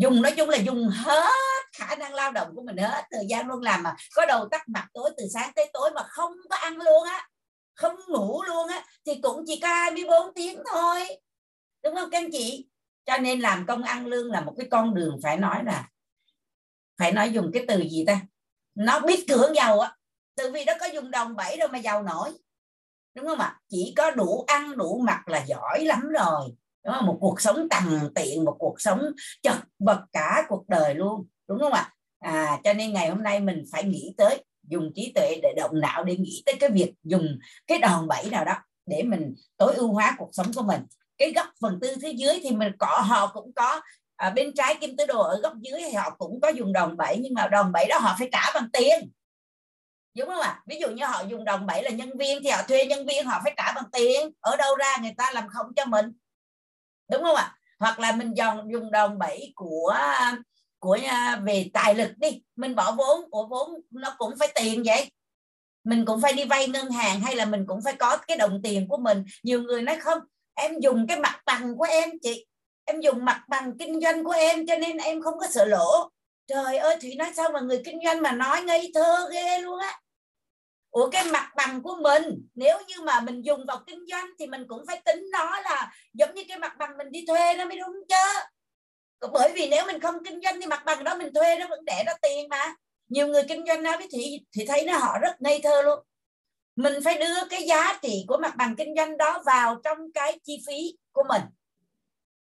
dùng 0.00 0.22
nói 0.22 0.32
chung 0.36 0.48
là 0.48 0.56
dùng 0.56 0.88
hết 0.88 1.64
khả 1.76 1.94
năng 1.94 2.14
lao 2.14 2.32
động 2.32 2.48
của 2.54 2.62
mình 2.62 2.76
hết 2.76 3.04
thời 3.10 3.24
gian 3.28 3.48
luôn 3.48 3.62
làm 3.62 3.82
mà. 3.82 3.96
Có 4.14 4.26
đầu 4.26 4.48
tắt 4.50 4.68
mặt 4.68 4.86
tối 4.94 5.10
từ 5.16 5.24
sáng 5.34 5.52
tới 5.56 5.70
tối 5.72 5.90
mà 5.94 6.02
không 6.02 6.32
có 6.50 6.56
ăn 6.56 6.76
luôn 6.76 7.04
á 7.04 7.28
không 7.80 7.96
ngủ 8.08 8.42
luôn 8.42 8.68
á 8.68 8.84
thì 9.06 9.12
cũng 9.22 9.44
chỉ 9.46 9.60
có 9.60 9.68
24 9.68 10.34
tiếng 10.34 10.62
thôi. 10.72 11.06
Đúng 11.82 11.94
không 11.94 12.10
các 12.10 12.18
anh 12.18 12.30
chị? 12.32 12.66
Cho 13.06 13.18
nên 13.18 13.40
làm 13.40 13.66
công 13.66 13.82
ăn 13.82 14.06
lương 14.06 14.30
là 14.30 14.40
một 14.40 14.54
cái 14.58 14.68
con 14.70 14.94
đường 14.94 15.18
phải 15.22 15.36
nói 15.36 15.64
là 15.64 15.88
phải 16.98 17.12
nói 17.12 17.30
dùng 17.32 17.50
cái 17.54 17.64
từ 17.68 17.82
gì 17.88 18.04
ta? 18.06 18.20
Nó 18.74 19.00
biết 19.00 19.24
cưỡng 19.28 19.54
giàu 19.54 19.80
á. 19.80 19.96
Từ 20.36 20.52
vì 20.52 20.64
nó 20.64 20.72
có 20.80 20.86
dùng 20.86 21.10
đồng 21.10 21.36
bảy 21.36 21.56
đâu 21.56 21.68
mà 21.72 21.78
giàu 21.78 22.02
nổi 22.02 22.32
đúng 23.14 23.26
không 23.26 23.38
ạ? 23.38 23.60
Chỉ 23.68 23.94
có 23.96 24.10
đủ 24.10 24.44
ăn 24.46 24.76
đủ 24.76 25.02
mặc 25.06 25.28
là 25.28 25.44
giỏi 25.46 25.84
lắm 25.84 26.08
rồi. 26.08 26.50
Đúng 26.84 26.94
không? 26.94 27.06
một 27.06 27.18
cuộc 27.20 27.40
sống 27.40 27.68
tầm 27.70 28.08
tiện 28.14 28.44
một 28.44 28.56
cuộc 28.58 28.80
sống 28.80 29.00
chật 29.42 29.56
vật 29.78 30.00
cả 30.12 30.44
cuộc 30.48 30.68
đời 30.68 30.94
luôn. 30.94 31.26
Đúng 31.48 31.58
không 31.58 31.72
ạ? 31.72 31.94
À 32.20 32.60
cho 32.64 32.72
nên 32.72 32.92
ngày 32.92 33.08
hôm 33.08 33.22
nay 33.22 33.40
mình 33.40 33.64
phải 33.72 33.84
nghĩ 33.84 34.14
tới 34.16 34.44
dùng 34.68 34.92
trí 34.94 35.12
tuệ 35.14 35.40
để 35.42 35.54
động 35.56 35.80
não 35.80 36.04
để 36.04 36.16
nghĩ 36.16 36.42
tới 36.46 36.54
cái 36.60 36.70
việc 36.70 36.92
dùng 37.04 37.38
cái 37.66 37.78
đòn 37.78 38.08
bẩy 38.08 38.30
nào 38.30 38.44
đó 38.44 38.54
để 38.86 39.02
mình 39.02 39.34
tối 39.56 39.74
ưu 39.74 39.92
hóa 39.92 40.14
cuộc 40.18 40.30
sống 40.32 40.46
của 40.56 40.62
mình. 40.62 40.80
Cái 41.18 41.32
góc 41.32 41.46
phần 41.60 41.78
tư 41.80 41.94
phía 42.02 42.12
dưới 42.12 42.40
thì 42.42 42.50
mình 42.50 42.72
có 42.78 43.04
họ 43.08 43.26
cũng 43.34 43.52
có. 43.56 43.80
À, 44.16 44.30
bên 44.30 44.54
trái 44.54 44.76
kim 44.80 44.96
tứ 44.96 45.06
đồ 45.06 45.22
ở 45.22 45.40
góc 45.42 45.52
dưới 45.60 45.80
thì 45.80 45.92
họ 45.92 46.10
cũng 46.10 46.40
có 46.40 46.48
dùng 46.48 46.72
đòn 46.72 46.96
bẩy 46.96 47.18
nhưng 47.18 47.34
mà 47.34 47.48
đòn 47.48 47.72
bẩy 47.72 47.86
đó 47.88 47.98
họ 47.98 48.16
phải 48.18 48.28
trả 48.32 48.52
bằng 48.54 48.70
tiền 48.72 49.10
đúng 50.16 50.28
không 50.28 50.40
ạ? 50.40 50.62
Ví 50.66 50.76
dụ 50.80 50.88
như 50.90 51.04
họ 51.04 51.22
dùng 51.28 51.44
đòn 51.44 51.66
bẩy 51.66 51.82
là 51.82 51.90
nhân 51.90 52.18
viên 52.18 52.42
thì 52.42 52.50
họ 52.50 52.62
thuê 52.68 52.86
nhân 52.86 53.06
viên, 53.06 53.26
họ 53.26 53.40
phải 53.44 53.54
trả 53.56 53.72
bằng 53.72 53.90
tiền. 53.92 54.30
Ở 54.40 54.56
đâu 54.56 54.76
ra 54.76 54.96
người 55.02 55.14
ta 55.18 55.30
làm 55.34 55.48
không 55.48 55.66
cho 55.76 55.84
mình? 55.84 56.12
Đúng 57.10 57.22
không 57.22 57.36
ạ? 57.36 57.56
Hoặc 57.78 57.98
là 57.98 58.12
mình 58.12 58.34
dùng 58.34 58.72
dùng 58.72 58.90
đòn 58.90 59.18
bẩy 59.18 59.52
của 59.54 59.94
của 60.78 60.98
à, 61.08 61.40
về 61.44 61.70
tài 61.74 61.94
lực 61.94 62.10
đi. 62.16 62.42
Mình 62.56 62.74
bỏ 62.74 62.92
vốn 62.92 63.30
của 63.30 63.46
vốn 63.46 63.70
nó 63.90 64.14
cũng 64.18 64.34
phải 64.38 64.48
tiền 64.54 64.82
vậy. 64.86 65.10
Mình 65.84 66.04
cũng 66.04 66.20
phải 66.20 66.32
đi 66.32 66.44
vay 66.44 66.68
ngân 66.68 66.90
hàng 66.90 67.20
hay 67.20 67.36
là 67.36 67.44
mình 67.44 67.64
cũng 67.66 67.80
phải 67.84 67.94
có 67.98 68.16
cái 68.16 68.36
đồng 68.36 68.60
tiền 68.62 68.88
của 68.88 68.96
mình? 68.96 69.24
Nhiều 69.42 69.62
người 69.62 69.82
nói 69.82 69.96
không, 69.96 70.18
em 70.54 70.80
dùng 70.80 71.06
cái 71.06 71.20
mặt 71.20 71.40
bằng 71.46 71.76
của 71.76 71.84
em 71.84 72.10
chị. 72.22 72.46
Em 72.84 73.00
dùng 73.00 73.24
mặt 73.24 73.42
bằng 73.48 73.78
kinh 73.78 74.00
doanh 74.00 74.24
của 74.24 74.30
em 74.30 74.66
cho 74.66 74.78
nên 74.78 74.96
em 74.96 75.22
không 75.22 75.38
có 75.38 75.46
sợ 75.50 75.64
lỗ 75.64 76.10
trời 76.50 76.76
ơi, 76.76 76.96
thủy 77.00 77.14
nói 77.18 77.32
sao 77.36 77.50
mà 77.50 77.60
người 77.60 77.82
kinh 77.84 77.98
doanh 78.04 78.22
mà 78.22 78.32
nói 78.32 78.62
ngây 78.62 78.90
thơ 78.94 79.28
ghê 79.32 79.58
luôn 79.58 79.80
á. 79.80 80.00
Ủa, 80.90 81.10
cái 81.10 81.24
mặt 81.24 81.52
bằng 81.56 81.82
của 81.82 81.96
mình, 82.02 82.48
nếu 82.54 82.78
như 82.88 82.94
mà 83.02 83.20
mình 83.20 83.42
dùng 83.42 83.66
vào 83.66 83.82
kinh 83.86 84.06
doanh 84.10 84.26
thì 84.38 84.46
mình 84.46 84.64
cũng 84.68 84.84
phải 84.86 85.02
tính 85.04 85.24
nó 85.32 85.60
là 85.60 85.92
giống 86.14 86.34
như 86.34 86.42
cái 86.48 86.58
mặt 86.58 86.72
bằng 86.78 86.96
mình 86.98 87.10
đi 87.10 87.24
thuê 87.28 87.54
nó 87.56 87.64
mới 87.64 87.78
đúng 87.78 87.96
chứ. 88.08 88.40
Bởi 89.32 89.52
vì 89.54 89.68
nếu 89.68 89.86
mình 89.86 90.00
không 90.00 90.24
kinh 90.24 90.40
doanh 90.40 90.60
thì 90.60 90.66
mặt 90.66 90.82
bằng 90.84 91.04
đó 91.04 91.14
mình 91.16 91.34
thuê 91.34 91.58
nó 91.58 91.66
vẫn 91.70 91.84
để 91.84 92.02
ra 92.06 92.12
tiền 92.22 92.48
mà. 92.48 92.74
Nhiều 93.08 93.26
người 93.26 93.42
kinh 93.48 93.66
doanh 93.66 93.82
nói 93.82 93.96
với 93.96 94.08
thủy 94.12 94.46
thì 94.56 94.66
thấy 94.66 94.84
nó 94.84 94.98
họ 94.98 95.18
rất 95.18 95.42
ngây 95.42 95.60
thơ 95.62 95.82
luôn. 95.82 96.04
Mình 96.76 96.94
phải 97.04 97.18
đưa 97.18 97.44
cái 97.50 97.62
giá 97.62 97.98
trị 98.02 98.24
của 98.28 98.38
mặt 98.42 98.56
bằng 98.56 98.76
kinh 98.76 98.94
doanh 98.96 99.16
đó 99.16 99.42
vào 99.46 99.80
trong 99.84 99.98
cái 100.14 100.40
chi 100.44 100.62
phí 100.66 100.96
của 101.12 101.22
mình 101.28 101.42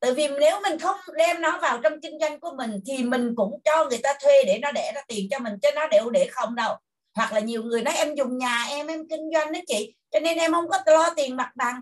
tại 0.04 0.14
vì 0.14 0.28
nếu 0.28 0.60
mình 0.64 0.80
không 0.80 0.96
đem 1.18 1.42
nó 1.42 1.60
vào 1.62 1.80
trong 1.84 2.02
kinh 2.02 2.20
doanh 2.20 2.40
của 2.40 2.54
mình 2.58 2.80
thì 2.86 3.04
mình 3.04 3.34
cũng 3.36 3.60
cho 3.64 3.86
người 3.90 3.98
ta 3.98 4.14
thuê 4.24 4.44
để 4.48 4.60
nó 4.62 4.72
để 4.72 4.92
ra 4.96 5.02
tiền 5.08 5.28
cho 5.32 5.40
mình, 5.40 5.54
chứ 5.62 5.70
nó 5.76 5.88
đều 5.88 6.10
để 6.10 6.28
không 6.32 6.56
đâu. 6.56 6.76
Hoặc 7.16 7.34
là 7.34 7.40
nhiều 7.40 7.64
người 7.64 7.82
nói 7.82 7.94
em 7.98 8.16
dùng 8.16 8.38
nhà 8.38 8.66
em 8.70 8.88
em 8.88 9.08
kinh 9.10 9.30
doanh 9.34 9.52
đó 9.52 9.60
chị, 9.68 9.96
cho 10.12 10.20
nên 10.20 10.38
em 10.38 10.52
không 10.52 10.70
có 10.70 10.78
lo 10.86 11.14
tiền 11.16 11.36
mặt 11.36 11.52
bằng. 11.56 11.82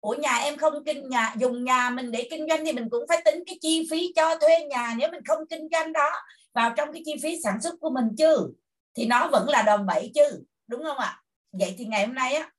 Của 0.00 0.14
nhà 0.14 0.36
em 0.36 0.56
không 0.56 0.84
kinh, 0.84 1.08
nhà, 1.08 1.34
dùng 1.38 1.64
nhà 1.64 1.90
mình 1.90 2.10
để 2.10 2.28
kinh 2.30 2.46
doanh 2.48 2.64
thì 2.64 2.72
mình 2.72 2.90
cũng 2.90 3.04
phải 3.08 3.22
tính 3.24 3.42
cái 3.46 3.58
chi 3.60 3.88
phí 3.90 4.12
cho 4.16 4.38
thuê 4.38 4.60
nhà 4.60 4.94
nếu 4.98 5.08
mình 5.12 5.24
không 5.24 5.46
kinh 5.50 5.68
doanh 5.72 5.92
đó 5.92 6.10
vào 6.54 6.72
trong 6.76 6.92
cái 6.92 7.02
chi 7.04 7.14
phí 7.22 7.40
sản 7.44 7.62
xuất 7.62 7.74
của 7.80 7.90
mình 7.90 8.06
chứ. 8.18 8.52
Thì 8.96 9.06
nó 9.06 9.28
vẫn 9.32 9.48
là 9.48 9.62
đòn 9.62 9.86
bẩy 9.86 10.10
chứ, 10.14 10.44
đúng 10.66 10.84
không 10.84 10.98
ạ? 10.98 11.22
Vậy 11.52 11.74
thì 11.78 11.84
ngày 11.84 12.06
hôm 12.06 12.14
nay 12.14 12.34
á 12.34 12.50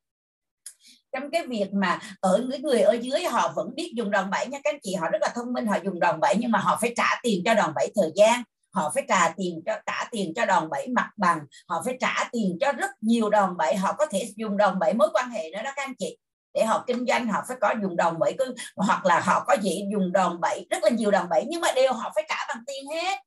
trong 1.13 1.31
cái 1.31 1.47
việc 1.47 1.67
mà 1.73 1.99
ở 2.19 2.45
những 2.49 2.61
người 2.61 2.81
ở 2.81 2.93
dưới 2.93 3.23
họ 3.23 3.51
vẫn 3.55 3.75
biết 3.75 3.91
dùng 3.95 4.11
đòn 4.11 4.29
bẩy 4.29 4.47
nha, 4.47 4.59
các 4.63 4.73
anh 4.73 4.79
chị, 4.83 4.95
họ 4.95 5.09
rất 5.09 5.21
là 5.21 5.29
thông 5.35 5.53
minh, 5.53 5.67
họ 5.67 5.77
dùng 5.83 5.99
đòn 5.99 6.19
bẩy 6.19 6.35
nhưng 6.39 6.51
mà 6.51 6.59
họ 6.59 6.77
phải 6.81 6.93
trả 6.97 7.19
tiền 7.23 7.41
cho 7.45 7.53
đòn 7.53 7.73
bẩy 7.75 7.91
thời 7.95 8.11
gian, 8.15 8.43
họ 8.73 8.91
phải 8.93 9.03
trả 9.07 9.33
tiền 9.37 9.61
cho, 9.65 9.73
trả 9.85 10.07
tiền 10.11 10.33
cho 10.35 10.45
đòn 10.45 10.69
bẩy 10.69 10.87
mặt 10.87 11.09
bằng, 11.17 11.39
họ 11.67 11.81
phải 11.85 11.97
trả 11.99 12.29
tiền 12.31 12.57
cho 12.61 12.71
rất 12.71 12.91
nhiều 13.01 13.29
đòn 13.29 13.57
bẩy, 13.57 13.75
họ 13.75 13.93
có 13.93 14.05
thể 14.05 14.29
dùng 14.35 14.57
đòn 14.57 14.79
bẩy 14.79 14.93
mối 14.93 15.09
quan 15.13 15.29
hệ 15.29 15.49
nữa 15.49 15.61
đó 15.63 15.71
các 15.75 15.83
anh 15.83 15.95
chị. 15.99 16.17
Để 16.53 16.65
họ 16.65 16.83
kinh 16.87 17.05
doanh, 17.05 17.27
họ 17.27 17.43
phải 17.47 17.57
có 17.61 17.73
dùng 17.81 17.95
đòn 17.95 18.19
bẩy 18.19 18.37
hoặc 18.75 19.05
là 19.05 19.19
họ 19.19 19.43
có 19.47 19.57
gì 19.61 19.83
dùng 19.91 20.11
đòn 20.11 20.41
bẩy, 20.41 20.67
rất 20.69 20.83
là 20.83 20.89
nhiều 20.89 21.11
đòn 21.11 21.29
bẩy 21.29 21.45
nhưng 21.47 21.61
mà 21.61 21.71
đều 21.71 21.93
họ 21.93 22.11
phải 22.15 22.25
trả 22.29 22.45
bằng 22.47 22.63
tiền 22.67 22.85
hết. 22.95 23.17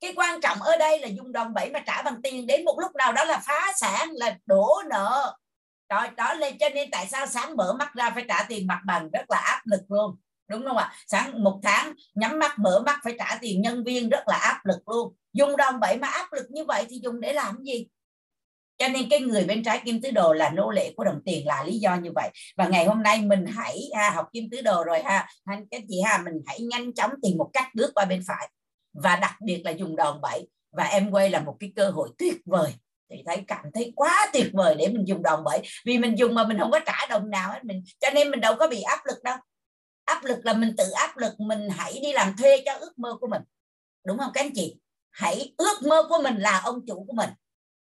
Cái 0.00 0.12
quan 0.16 0.40
trọng 0.40 0.62
ở 0.62 0.76
đây 0.76 0.98
là 0.98 1.08
dùng 1.08 1.32
đòn 1.32 1.54
bẩy 1.54 1.70
mà 1.70 1.78
trả 1.86 2.02
bằng 2.02 2.22
tiền 2.22 2.46
đến 2.46 2.64
một 2.64 2.78
lúc 2.80 2.94
nào 2.94 3.12
đó 3.12 3.24
là 3.24 3.40
phá 3.46 3.72
sản, 3.80 4.08
là 4.12 4.36
đổ 4.46 4.82
nợ 4.90 5.34
rồi 5.90 6.08
đó 6.16 6.34
lên 6.34 6.58
cho 6.58 6.68
nên 6.68 6.90
tại 6.90 7.06
sao 7.06 7.26
sáng 7.26 7.56
mở 7.56 7.76
mắt 7.78 7.94
ra 7.94 8.10
phải 8.10 8.24
trả 8.28 8.42
tiền 8.48 8.66
mặt 8.66 8.80
bằng? 8.86 9.10
Rất 9.10 9.30
là 9.30 9.38
áp 9.38 9.62
lực 9.64 9.80
luôn. 9.88 10.16
Đúng 10.48 10.64
không 10.66 10.76
ạ? 10.76 10.92
Sáng 11.06 11.44
một 11.44 11.60
tháng 11.62 11.94
nhắm 12.14 12.38
mắt 12.38 12.58
mở 12.58 12.82
mắt 12.86 12.98
phải 13.04 13.14
trả 13.18 13.38
tiền 13.40 13.62
nhân 13.62 13.84
viên 13.84 14.08
rất 14.08 14.28
là 14.28 14.36
áp 14.36 14.60
lực 14.64 14.88
luôn. 14.88 15.14
Dùng 15.32 15.56
đòn 15.56 15.80
bẩy 15.80 15.98
mà 15.98 16.08
áp 16.08 16.32
lực 16.32 16.46
như 16.50 16.64
vậy 16.64 16.86
thì 16.88 17.00
dùng 17.02 17.20
để 17.20 17.32
làm 17.32 17.62
gì? 17.62 17.86
Cho 18.78 18.88
nên 18.88 19.08
cái 19.10 19.20
người 19.20 19.44
bên 19.44 19.62
trái 19.62 19.82
kim 19.84 20.02
tứ 20.02 20.10
đồ 20.10 20.32
là 20.32 20.50
nô 20.50 20.70
lệ 20.70 20.92
của 20.96 21.04
đồng 21.04 21.20
tiền 21.24 21.46
là 21.46 21.64
lý 21.64 21.78
do 21.78 21.94
như 21.94 22.10
vậy. 22.14 22.30
Và 22.56 22.68
ngày 22.68 22.84
hôm 22.86 23.02
nay 23.02 23.22
mình 23.22 23.46
hãy 23.46 23.78
ha, 23.94 24.10
học 24.10 24.26
kim 24.32 24.50
tứ 24.50 24.60
đồ 24.60 24.84
rồi 24.84 25.02
ha. 25.02 25.28
Anh 25.44 25.64
các 25.70 25.82
chị 25.88 26.00
ha 26.04 26.18
mình 26.18 26.34
hãy 26.46 26.60
nhanh 26.60 26.94
chóng 26.94 27.10
tìm 27.22 27.36
một 27.38 27.50
cách 27.52 27.66
bước 27.74 27.90
qua 27.94 28.04
bên 28.04 28.22
phải. 28.26 28.50
Và 28.92 29.16
đặc 29.16 29.34
biệt 29.44 29.62
là 29.64 29.70
dùng 29.70 29.96
đòn 29.96 30.20
bẩy. 30.20 30.48
Và 30.72 30.84
em 30.84 31.10
quay 31.10 31.30
là 31.30 31.40
một 31.40 31.56
cái 31.60 31.72
cơ 31.76 31.90
hội 31.90 32.08
tuyệt 32.18 32.36
vời 32.46 32.74
thì 33.10 33.22
thấy 33.26 33.44
cảm 33.48 33.64
thấy 33.74 33.92
quá 33.96 34.30
tuyệt 34.32 34.50
vời 34.52 34.74
để 34.78 34.88
mình 34.88 35.08
dùng 35.08 35.22
đồng 35.22 35.40
bởi 35.44 35.62
vì 35.84 35.98
mình 35.98 36.18
dùng 36.18 36.34
mà 36.34 36.44
mình 36.44 36.58
không 36.58 36.70
có 36.70 36.80
trả 36.86 37.06
đồng 37.06 37.30
nào 37.30 37.50
hết 37.52 37.64
mình. 37.64 37.82
Cho 38.00 38.10
nên 38.14 38.30
mình 38.30 38.40
đâu 38.40 38.54
có 38.58 38.68
bị 38.68 38.82
áp 38.82 39.06
lực 39.06 39.22
đâu. 39.22 39.36
Áp 40.04 40.24
lực 40.24 40.38
là 40.42 40.52
mình 40.52 40.74
tự 40.76 40.90
áp 40.90 41.16
lực, 41.16 41.40
mình 41.40 41.68
hãy 41.70 42.00
đi 42.02 42.12
làm 42.12 42.36
thuê 42.36 42.62
cho 42.66 42.72
ước 42.74 42.98
mơ 42.98 43.16
của 43.20 43.26
mình. 43.26 43.42
Đúng 44.06 44.18
không 44.18 44.30
các 44.34 44.44
anh 44.44 44.52
chị? 44.54 44.76
Hãy 45.10 45.54
ước 45.56 45.82
mơ 45.88 46.02
của 46.08 46.18
mình 46.22 46.36
là 46.36 46.60
ông 46.64 46.86
chủ 46.86 47.04
của 47.08 47.12
mình. 47.12 47.30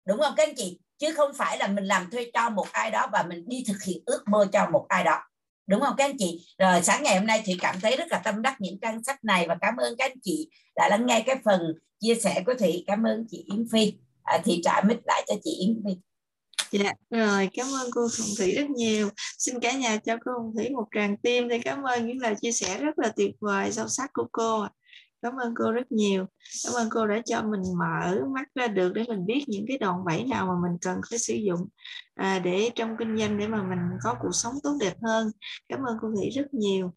Đúng 0.08 0.20
không 0.20 0.34
các 0.38 0.48
anh 0.48 0.56
chị? 0.56 0.80
Chứ 0.98 1.14
không 1.14 1.34
phải 1.34 1.58
là 1.58 1.68
mình 1.68 1.86
làm 1.86 2.10
thuê 2.12 2.32
cho 2.34 2.50
một 2.50 2.68
ai 2.72 2.92
đó 2.92 3.08
và 3.12 3.24
mình 3.24 3.44
đi 3.48 3.64
thực 3.68 3.84
hiện 3.84 4.04
ước 4.06 4.24
mơ 4.28 4.48
cho 4.54 4.70
một 4.72 4.86
ai 4.90 5.04
đó. 5.04 5.20
Đúng 5.68 5.82
không 5.82 5.96
các 5.98 6.06
anh 6.06 6.18
chị? 6.20 6.56
Rồi 6.58 6.82
sáng 6.82 7.04
ngày 7.04 7.18
hôm 7.18 7.28
nay 7.28 7.42
thì 7.46 7.58
cảm 7.62 7.76
thấy 7.82 7.96
rất 7.96 8.08
là 8.12 8.18
tâm 8.20 8.42
đắc 8.42 8.56
những 8.60 8.80
trang 8.80 9.04
sách 9.04 9.24
này 9.24 9.48
và 9.48 9.58
cảm 9.62 9.78
ơn 9.78 9.96
các 9.98 10.12
anh 10.12 10.20
chị 10.24 10.50
đã 10.76 10.88
lắng 10.90 11.06
nghe 11.06 11.24
cái 11.26 11.36
phần 11.46 11.62
chia 12.00 12.16
sẻ 12.16 12.44
của 12.46 12.54
thị 12.60 12.84
cảm 12.88 13.04
ơn 13.04 13.26
chị 13.30 13.44
Yến 13.48 13.68
Phi 13.72 13.94
à, 14.28 14.42
thì 14.44 14.62
trả 14.64 14.82
mic 14.82 14.98
lại 15.06 15.24
cho 15.28 15.36
chị 15.44 15.52
Yến 15.60 15.82
Vy 15.86 15.98
Dạ, 16.72 16.94
rồi 17.10 17.50
cảm 17.54 17.66
ơn 17.82 17.92
cô 17.92 18.02
Hồng 18.02 18.36
Thủy 18.38 18.56
rất 18.56 18.70
nhiều. 18.70 19.10
Xin 19.38 19.60
cả 19.60 19.72
nhà 19.72 19.98
cho 19.98 20.18
cô 20.26 20.32
Hồng 20.32 20.54
Thủy 20.56 20.70
một 20.70 20.86
tràng 20.96 21.18
tim 21.18 21.48
để 21.48 21.60
cảm 21.60 21.84
ơn 21.84 22.08
những 22.08 22.18
lời 22.18 22.36
chia 22.42 22.52
sẻ 22.52 22.80
rất 22.80 23.00
là 23.00 23.10
tuyệt 23.16 23.36
vời, 23.40 23.72
sâu 23.72 23.88
sắc 23.88 24.10
của 24.14 24.28
cô. 24.32 24.66
Cảm 25.22 25.34
ơn 25.36 25.54
cô 25.56 25.72
rất 25.72 25.92
nhiều. 25.92 26.26
Cảm 26.66 26.74
ơn 26.74 26.90
cô 26.92 27.08
đã 27.08 27.22
cho 27.26 27.42
mình 27.42 27.62
mở 27.80 28.20
mắt 28.36 28.48
ra 28.56 28.68
được 28.68 28.94
để 28.94 29.04
mình 29.08 29.26
biết 29.26 29.44
những 29.48 29.66
cái 29.68 29.78
đòn 29.78 29.96
bẩy 30.06 30.24
nào 30.24 30.46
mà 30.46 30.70
mình 30.70 30.78
cần 30.82 31.02
phải 31.10 31.20
sử 31.20 31.34
dụng 31.34 31.68
à, 32.16 32.40
để 32.40 32.70
trong 32.76 32.96
kinh 33.00 33.18
doanh 33.18 33.40
để 33.40 33.48
mà 33.48 33.64
mình 33.64 33.80
có 34.04 34.16
cuộc 34.22 34.32
sống 34.34 34.54
tốt 34.64 34.78
đẹp 34.80 34.94
hơn. 35.04 35.32
Cảm 35.70 35.80
ơn 35.80 35.98
cô 36.02 36.08
Thủy 36.16 36.30
rất 36.30 36.54
nhiều. 36.54 36.94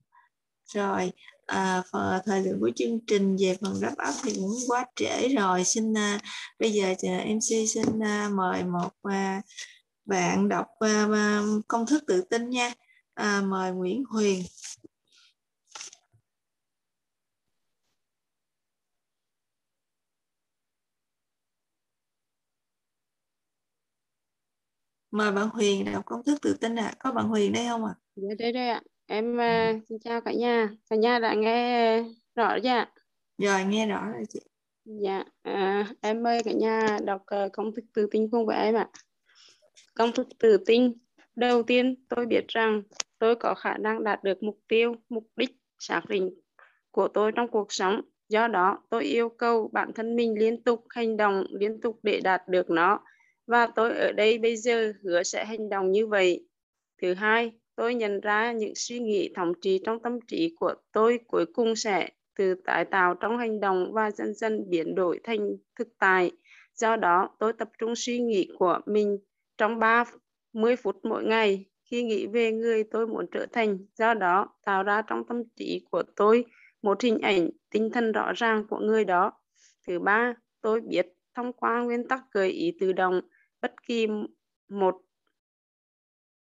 Rồi, 0.75 1.13
à, 1.51 1.83
thời 2.27 2.43
lượng 2.43 2.61
của 2.61 2.71
chương 2.77 2.99
trình 3.07 3.37
về 3.41 3.57
phần 3.61 3.75
wrap 3.75 4.09
up 4.09 4.15
thì 4.25 4.33
cũng 4.35 4.51
quá 4.69 4.87
trễ 4.97 5.29
rồi 5.29 5.65
xin 5.65 5.97
à, 5.97 6.19
bây 6.59 6.73
giờ 6.73 6.95
à, 7.03 7.25
mc 7.35 7.69
xin 7.69 8.03
à, 8.03 8.29
mời 8.33 8.65
một 8.65 8.91
à, 9.03 9.43
bạn 10.05 10.49
đọc 10.49 10.67
à, 10.79 11.07
à, 11.13 11.43
công 11.69 11.87
thức 11.87 12.05
tự 12.07 12.23
tin 12.31 12.51
nha 12.51 12.73
à, 13.15 13.43
mời 13.47 13.73
nguyễn 13.73 14.05
huyền 14.05 14.43
mời 25.11 25.33
bạn 25.33 25.49
Huyền 25.49 25.93
đọc 25.93 26.05
công 26.07 26.25
thức 26.25 26.39
tự 26.43 26.57
tin 26.61 26.79
ạ 26.79 26.85
à. 26.87 26.95
có 26.99 27.13
bạn 27.13 27.29
Huyền 27.29 27.53
đây 27.53 27.67
không 27.69 27.85
ạ 27.85 27.95
à? 27.97 28.01
dạ 28.17 28.35
đây 28.39 28.53
đây 28.53 28.69
ạ 28.69 28.81
Em 29.13 29.37
uh, 29.37 29.83
xin 29.89 29.99
chào 29.99 30.21
cả 30.21 30.33
nhà. 30.33 30.71
Cả 30.91 30.97
nhà 30.97 31.19
đã 31.19 31.35
nghe 31.35 32.03
rõ 32.35 32.59
chưa 32.63 32.69
ạ? 32.69 32.91
Rồi, 33.39 33.65
nghe 33.65 33.87
rõ 33.87 34.09
rồi 34.13 34.23
chị. 34.29 34.41
Dạ, 34.85 35.25
à, 35.43 35.87
em 36.01 36.23
mời 36.23 36.43
cả 36.45 36.53
nhà 36.53 36.99
đọc 37.05 37.23
uh, 37.45 37.53
công 37.53 37.75
thức 37.75 37.85
tự 37.95 38.09
tin 38.11 38.31
cùng 38.31 38.47
với 38.47 38.57
em 38.57 38.75
ạ. 38.75 38.89
Công 39.95 40.13
thức 40.13 40.27
tự 40.39 40.57
tin. 40.67 40.93
Đầu 41.37 41.63
tiên, 41.63 41.95
tôi 42.09 42.27
biết 42.27 42.49
rằng 42.49 42.83
tôi 43.19 43.37
có 43.37 43.55
khả 43.55 43.77
năng 43.79 44.05
đạt 44.05 44.25
được 44.25 44.43
mục 44.43 44.59
tiêu, 44.69 44.95
mục 45.09 45.27
đích 45.37 45.51
xác 45.79 46.03
định 46.09 46.35
của 46.91 47.09
tôi 47.09 47.33
trong 47.37 47.49
cuộc 47.49 47.73
sống. 47.73 48.01
Do 48.29 48.49
đó, 48.49 48.79
tôi 48.91 49.05
yêu 49.05 49.29
cầu 49.29 49.71
bản 49.73 49.93
thân 49.93 50.17
mình 50.17 50.39
liên 50.39 50.63
tục 50.63 50.85
hành 50.89 51.17
động, 51.17 51.45
liên 51.51 51.81
tục 51.81 51.99
để 52.03 52.21
đạt 52.25 52.49
được 52.49 52.71
nó. 52.71 53.01
Và 53.47 53.67
tôi 53.67 53.99
ở 53.99 54.13
đây 54.13 54.39
bây 54.39 54.57
giờ 54.57 54.93
hứa 55.03 55.23
sẽ 55.23 55.45
hành 55.45 55.69
động 55.69 55.93
như 55.93 56.07
vậy. 56.07 56.47
Thứ 57.03 57.15
hai, 57.15 57.53
tôi 57.81 57.95
nhận 57.95 58.21
ra 58.21 58.53
những 58.53 58.73
suy 58.75 58.99
nghĩ 58.99 59.33
thống 59.35 59.53
trị 59.61 59.81
trong 59.85 60.03
tâm 60.03 60.21
trí 60.29 60.55
của 60.61 60.75
tôi 60.93 61.19
cuối 61.27 61.47
cùng 61.47 61.77
sẽ 61.77 62.11
từ 62.39 62.55
tái 62.65 62.85
tạo 62.85 63.15
trong 63.15 63.39
hành 63.39 63.61
động 63.61 63.93
và 63.93 64.11
dần 64.11 64.35
dần 64.35 64.71
biến 64.71 64.95
đổi 64.95 65.21
thành 65.25 65.39
thực 65.79 65.89
tại. 65.99 66.31
Do 66.75 66.97
đó, 66.97 67.31
tôi 67.39 67.53
tập 67.53 67.69
trung 67.79 67.97
suy 67.97 68.19
nghĩ 68.19 68.49
của 68.59 68.81
mình 68.87 69.19
trong 69.59 69.79
30 69.79 70.77
phút 70.77 70.97
mỗi 71.03 71.25
ngày 71.25 71.65
khi 71.85 72.03
nghĩ 72.03 72.27
về 72.27 72.53
người 72.53 72.85
tôi 72.85 73.07
muốn 73.07 73.27
trở 73.33 73.47
thành. 73.53 73.79
Do 73.95 74.15
đó, 74.15 74.49
tạo 74.65 74.83
ra 74.83 75.03
trong 75.03 75.25
tâm 75.29 75.43
trí 75.57 75.87
của 75.91 76.03
tôi 76.17 76.45
một 76.83 77.03
hình 77.03 77.19
ảnh 77.19 77.51
tinh 77.71 77.91
thần 77.91 78.13
rõ 78.13 78.33
ràng 78.33 78.67
của 78.71 78.79
người 78.79 79.05
đó. 79.05 79.33
Thứ 79.87 79.99
ba, 79.99 80.35
tôi 80.61 80.81
biết 80.81 81.07
thông 81.35 81.53
qua 81.53 81.83
nguyên 81.83 82.09
tắc 82.09 82.21
gợi 82.33 82.51
ý 82.51 82.77
tự 82.81 82.93
động 82.93 83.21
bất 83.61 83.73
kỳ 83.87 84.07
một 84.69 85.01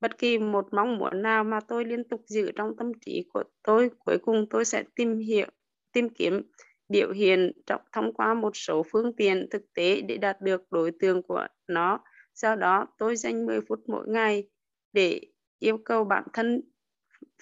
bất 0.04 0.18
kỳ 0.18 0.38
một 0.38 0.68
mong 0.72 0.98
muốn 0.98 1.22
nào 1.22 1.44
mà 1.44 1.60
tôi 1.60 1.84
liên 1.84 2.04
tục 2.04 2.22
giữ 2.26 2.52
trong 2.56 2.76
tâm 2.76 2.92
trí 3.00 3.28
của 3.32 3.42
tôi 3.62 3.90
cuối 3.98 4.18
cùng 4.18 4.46
tôi 4.50 4.64
sẽ 4.64 4.84
tìm 4.94 5.18
hiểu 5.18 5.46
tìm 5.92 6.08
kiếm 6.08 6.42
biểu 6.88 7.12
hiện 7.12 7.52
trong 7.66 7.80
thông 7.92 8.12
qua 8.14 8.34
một 8.34 8.56
số 8.56 8.82
phương 8.92 9.16
tiện 9.16 9.46
thực 9.50 9.62
tế 9.74 10.00
để 10.00 10.16
đạt 10.16 10.40
được 10.40 10.62
đối 10.70 10.92
tượng 11.00 11.22
của 11.22 11.46
nó. 11.68 12.00
Sau 12.34 12.56
đó 12.56 12.86
tôi 12.98 13.16
dành 13.16 13.46
10 13.46 13.60
phút 13.68 13.80
mỗi 13.86 14.08
ngày 14.08 14.48
để 14.92 15.20
yêu 15.58 15.78
cầu 15.84 16.04
bản 16.04 16.24
thân 16.32 16.60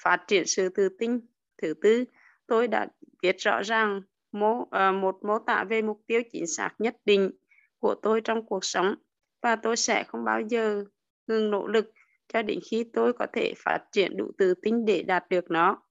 phát 0.00 0.24
triển 0.28 0.46
sự 0.46 0.68
tự 0.68 0.88
tin. 0.98 1.20
Thứ 1.62 1.74
tư 1.82 2.04
tôi 2.46 2.68
đã 2.68 2.86
viết 3.22 3.36
rõ 3.38 3.62
ràng 3.62 4.02
mô, 4.32 4.60
uh, 4.60 4.68
một 5.00 5.24
mô 5.24 5.38
tả 5.38 5.64
về 5.64 5.82
mục 5.82 6.00
tiêu 6.06 6.22
chính 6.32 6.46
xác 6.46 6.70
nhất 6.78 6.96
định 7.04 7.30
của 7.78 7.94
tôi 8.02 8.20
trong 8.20 8.46
cuộc 8.46 8.64
sống 8.64 8.94
và 9.40 9.56
tôi 9.56 9.76
sẽ 9.76 10.04
không 10.04 10.24
bao 10.24 10.40
giờ 10.40 10.84
ngừng 11.26 11.50
nỗ 11.50 11.66
lực 11.66 11.92
cho 12.32 12.42
đến 12.42 12.58
khi 12.70 12.84
tôi 12.92 13.12
có 13.12 13.26
thể 13.32 13.54
phát 13.56 13.78
triển 13.92 14.16
đủ 14.16 14.30
tự 14.38 14.54
tin 14.62 14.84
để 14.84 15.02
đạt 15.02 15.28
được 15.28 15.50
nó. 15.50 15.82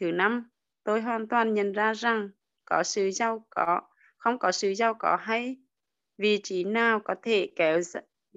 Thứ 0.00 0.12
năm, 0.12 0.50
tôi 0.84 1.00
hoàn 1.00 1.28
toàn 1.28 1.54
nhận 1.54 1.72
ra 1.72 1.94
rằng 1.94 2.30
có 2.64 2.82
sự 2.82 3.10
giàu 3.10 3.46
có, 3.50 3.80
không 4.16 4.38
có 4.38 4.52
sự 4.52 4.74
giàu 4.74 4.94
có 4.94 5.16
hay 5.20 5.56
vị 6.18 6.40
trí 6.42 6.64
nào 6.64 7.00
có 7.04 7.14
thể 7.22 7.50
kéo 7.56 7.80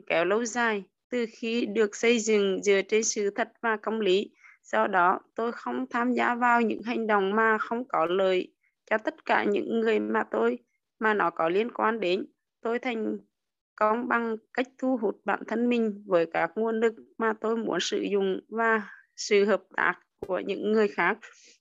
kéo 0.08 0.26
lâu 0.26 0.46
dài 0.46 0.84
từ 1.10 1.26
khi 1.32 1.66
được 1.66 1.96
xây 1.96 2.20
dựng 2.20 2.64
dựa 2.64 2.82
trên 2.82 3.04
sự 3.04 3.30
thật 3.30 3.52
và 3.62 3.78
công 3.78 4.00
lý. 4.00 4.32
Do 4.64 4.88
đó, 4.88 5.20
tôi 5.36 5.52
không 5.52 5.86
tham 5.90 6.14
gia 6.14 6.36
vào 6.36 6.62
những 6.62 6.82
hành 6.82 7.08
động 7.08 7.36
mà 7.36 7.58
không 7.58 7.88
có 7.88 8.06
lợi 8.06 8.54
cho 8.90 8.98
tất 8.98 9.26
cả 9.26 9.44
những 9.44 9.80
người 9.80 10.00
mà 10.00 10.24
tôi 10.32 10.60
mà 11.00 11.14
nó 11.14 11.30
có 11.30 11.50
liên 11.50 11.72
quan 11.72 12.00
đến. 12.00 12.26
Tôi 12.62 12.80
thành 12.80 13.18
công 13.76 14.08
bằng 14.08 14.36
cách 14.54 14.68
thu 14.78 14.98
hút 14.98 15.22
bản 15.26 15.40
thân 15.48 15.70
mình 15.70 16.04
với 16.06 16.26
các 16.34 16.52
nguồn 16.56 16.80
lực 16.80 16.94
mà 17.18 17.34
tôi 17.42 17.58
muốn 17.58 17.80
sử 17.80 18.02
dụng 18.12 18.40
và 18.50 18.82
sự 19.16 19.46
hợp 19.46 19.64
tác 19.76 19.94
của 20.28 20.40
những 20.40 20.72
người 20.72 20.88
khác. 20.88 21.18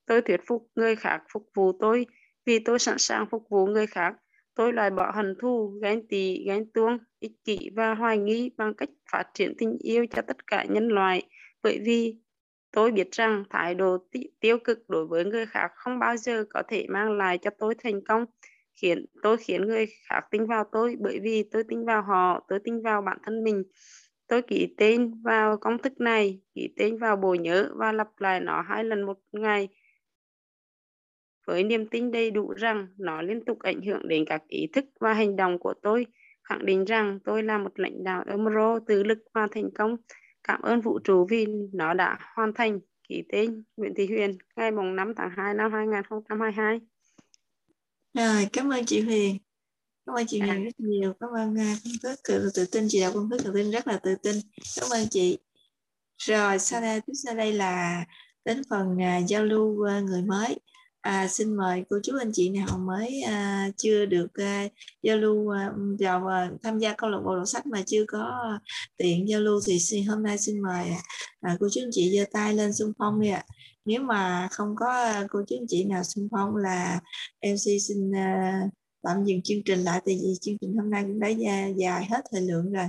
Tôi 0.07 0.23
thuyết 0.23 0.41
phục 0.47 0.67
người 0.75 0.97
khác 0.97 1.23
phục 1.33 1.51
vụ 1.55 1.73
tôi 1.81 2.07
vì 2.47 2.59
tôi 2.59 2.79
sẵn 2.79 2.99
sàng 2.99 3.27
phục 3.31 3.43
vụ 3.51 3.67
người 3.67 3.87
khác. 3.87 4.15
Tôi 4.55 4.73
loại 4.73 4.91
bỏ 4.91 5.13
hận 5.15 5.35
thù, 5.41 5.79
ghen 5.83 6.09
tị, 6.09 6.45
ghen 6.47 6.71
tuông, 6.75 6.99
ích 7.21 7.33
kỷ 7.45 7.71
và 7.77 7.95
hoài 7.95 8.19
nghi 8.19 8.51
bằng 8.57 8.75
cách 8.75 8.89
phát 9.13 9.25
triển 9.35 9.55
tình 9.59 9.79
yêu 9.79 10.07
cho 10.11 10.23
tất 10.23 10.47
cả 10.47 10.65
nhân 10.69 10.89
loại. 10.89 11.23
Bởi 11.63 11.81
vì 11.85 12.17
tôi 12.73 12.93
biết 12.93 13.09
rằng 13.13 13.45
thái 13.51 13.75
độ 13.75 13.99
tiêu 14.41 14.59
cực 14.65 14.89
đối 14.89 15.07
với 15.07 15.25
người 15.25 15.47
khác 15.47 15.71
không 15.75 15.99
bao 15.99 16.17
giờ 16.17 16.45
có 16.51 16.63
thể 16.69 16.87
mang 16.89 17.13
lại 17.13 17.39
cho 17.39 17.51
tôi 17.59 17.75
thành 17.75 18.05
công 18.05 18.25
khiến, 18.75 19.07
tôi 19.23 19.37
khiến 19.37 19.63
người 19.63 19.87
khác 20.09 20.21
tin 20.31 20.47
vào 20.47 20.65
tôi 20.73 20.97
bởi 21.01 21.21
vì 21.23 21.45
tôi 21.53 21.65
tin 21.65 21.85
vào 21.85 22.03
họ, 22.03 22.45
tôi 22.49 22.59
tin 22.65 22.83
vào 22.83 23.03
bản 23.03 23.19
thân 23.23 23.45
mình. 23.45 23.63
Tôi 24.27 24.43
ký 24.43 24.75
tên 24.77 25.23
vào 25.23 25.57
công 25.57 25.79
thức 25.79 26.01
này, 26.01 26.41
ký 26.55 26.75
tên 26.77 26.99
vào 26.99 27.17
bộ 27.17 27.35
nhớ 27.35 27.71
và 27.75 27.93
lặp 27.93 28.09
lại 28.19 28.41
nó 28.41 28.63
hai 28.63 28.85
lần 28.85 29.03
một 29.03 29.19
ngày 29.33 29.69
với 31.47 31.65
niềm 31.65 31.87
tin 31.87 32.11
đầy 32.11 32.31
đủ 32.31 32.53
rằng 32.57 32.87
nó 32.99 33.23
liên 33.23 33.45
tục 33.45 33.59
ảnh 33.59 33.83
hưởng 33.83 34.09
đến 34.09 34.25
các 34.27 34.43
ý 34.49 34.67
thức 34.73 34.85
và 35.01 35.13
hành 35.13 35.37
động 35.37 35.59
của 35.59 35.75
tôi. 35.83 36.07
Khẳng 36.43 36.67
định 36.67 36.85
rằng 36.85 37.19
tôi 37.25 37.43
là 37.43 37.59
một 37.59 37.81
lãnh 37.81 38.05
đạo 38.05 38.25
Emerald 38.27 38.83
tự 38.87 39.03
lực 39.03 39.19
và 39.35 39.49
thành 39.51 39.71
công. 39.75 39.97
Cảm 40.45 40.63
ơn 40.63 40.81
vũ 40.81 40.99
trụ 40.99 41.27
vì 41.31 41.47
nó 41.73 41.95
đã 41.95 42.19
hoàn 42.35 42.53
thành. 42.55 42.81
Ký 43.09 43.23
tên 43.33 43.63
Nguyễn 43.77 43.95
Thị 43.95 44.07
Huyền, 44.07 44.39
ngày 44.57 44.71
5 44.71 45.13
tháng 45.17 45.31
2 45.37 45.55
năm 45.55 45.73
2022 45.73 46.81
rồi 48.15 48.49
cảm 48.53 48.73
ơn 48.73 48.87
chị 48.87 49.01
Huyền. 49.01 49.39
Cảm 50.07 50.15
ơn 50.15 50.27
chị 50.27 50.39
Huyền 50.41 50.51
à. 50.51 50.65
rất 50.65 50.81
nhiều. 50.81 51.13
Cảm 51.21 51.31
ơn 51.37 51.53
uh, 51.53 51.79
công 51.85 51.93
thức 52.03 52.21
tự, 52.29 52.51
tự 52.55 52.65
tin 52.67 52.87
chị 52.89 53.01
đọc 53.01 53.13
công 53.15 53.31
thức 53.31 53.41
tự 53.45 53.53
tin 53.55 53.71
rất 53.71 53.87
là 53.87 53.97
tự 53.97 54.15
tin. 54.23 54.37
Cảm 54.81 54.91
ơn 54.91 55.09
chị. 55.09 55.39
Rồi 56.19 56.59
sau 56.59 56.81
đây 56.81 57.01
tiếp 57.01 57.13
sau 57.25 57.35
đây 57.35 57.53
là 57.53 58.05
đến 58.45 58.63
phần 58.71 58.97
uh, 58.97 59.29
giao 59.29 59.45
lưu 59.45 59.67
uh, 59.67 60.05
người 60.05 60.23
mới. 60.23 60.59
À, 61.03 61.29
xin 61.29 61.57
mời 61.57 61.85
cô 61.91 61.97
chú 62.03 62.17
anh 62.19 62.31
chị 62.33 62.51
nào 62.51 62.79
mới 62.79 63.23
à, 63.23 63.69
chưa 63.77 64.07
được 64.07 64.35
à, 64.35 64.69
giao 65.03 65.17
lưu 65.17 65.49
à, 65.49 65.71
vào 66.01 66.27
à, 66.27 66.51
tham 66.63 66.79
gia 66.79 66.95
câu 66.99 67.11
lạc 67.11 67.19
bộ 67.25 67.37
đọc 67.37 67.49
sách 67.49 67.67
mà 67.67 67.83
chưa 67.87 68.05
có 68.09 68.19
à, 68.23 68.61
tiện 68.97 69.29
giao 69.29 69.41
lưu 69.41 69.61
thì 69.67 69.79
xin, 69.79 70.07
hôm 70.07 70.23
nay 70.23 70.39
xin 70.39 70.61
mời 70.63 70.89
à, 71.41 71.57
cô 71.61 71.69
chú 71.73 71.81
anh 71.85 71.91
chị 71.93 72.19
giơ 72.19 72.25
tay 72.33 72.55
lên 72.55 72.73
xung 72.73 72.93
phong 72.99 73.21
đi 73.21 73.29
ạ 73.29 73.45
nếu 73.85 74.03
mà 74.03 74.49
không 74.51 74.77
có 74.77 74.87
ờ, 74.87 75.27
cô 75.31 75.43
chú 75.49 75.57
anh 75.57 75.67
chị 75.69 75.85
nào 75.85 76.05
xung 76.05 76.29
phong 76.31 76.57
là 76.57 77.01
MC 77.41 77.83
xin 77.89 78.11
uh, 78.11 78.73
tạm 79.03 79.25
dừng 79.25 79.43
chương 79.43 79.63
trình 79.65 79.79
lại 79.79 80.01
tại 80.07 80.19
vì 80.23 80.35
chương 80.41 80.59
trình 80.61 80.77
hôm 80.77 80.91
nay 80.91 81.03
cũng 81.03 81.21
đã 81.21 81.29
dài 81.77 82.05
hết 82.05 82.21
thời 82.33 82.41
lượng 82.41 82.73
rồi 82.73 82.87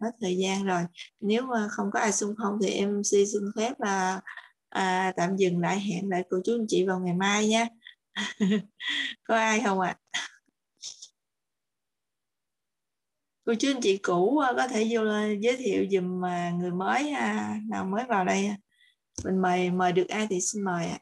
hết 0.00 0.10
thời 0.20 0.36
gian 0.36 0.64
rồi. 0.64 0.82
Nếu 1.20 1.42
mà 1.46 1.68
không 1.70 1.90
có 1.92 2.00
ai 2.00 2.12
xung 2.12 2.34
phong 2.42 2.58
thì 2.62 2.70
em 2.70 3.04
xin 3.04 3.24
phép 3.56 3.80
là 3.80 4.20
à, 4.68 5.12
tạm 5.16 5.36
dừng 5.36 5.58
lại 5.58 5.80
hẹn 5.80 6.08
lại 6.10 6.24
cô 6.30 6.38
chú 6.44 6.52
anh 6.54 6.66
chị 6.68 6.86
vào 6.86 7.00
ngày 7.00 7.14
mai 7.14 7.48
nha 7.48 7.66
có 9.24 9.36
ai 9.36 9.60
không 9.64 9.80
ạ? 9.80 9.96
À? 10.10 10.20
cô 13.44 13.54
chú 13.54 13.68
anh 13.70 13.80
chị 13.80 13.98
cũ 13.98 14.38
ờ, 14.38 14.54
có 14.56 14.68
thể 14.68 14.88
vô 14.90 15.00
giới 15.40 15.56
thiệu 15.56 15.86
dùm 15.90 16.20
người 16.58 16.70
mới 16.70 17.10
à, 17.10 17.56
nào 17.70 17.84
mới 17.84 18.04
vào 18.08 18.24
đây 18.24 18.50
mình 19.24 19.42
mời 19.42 19.70
mời 19.70 19.92
được 19.92 20.08
ai 20.08 20.26
thì 20.30 20.40
xin 20.40 20.62
mời 20.62 20.86
ạ. 20.86 20.98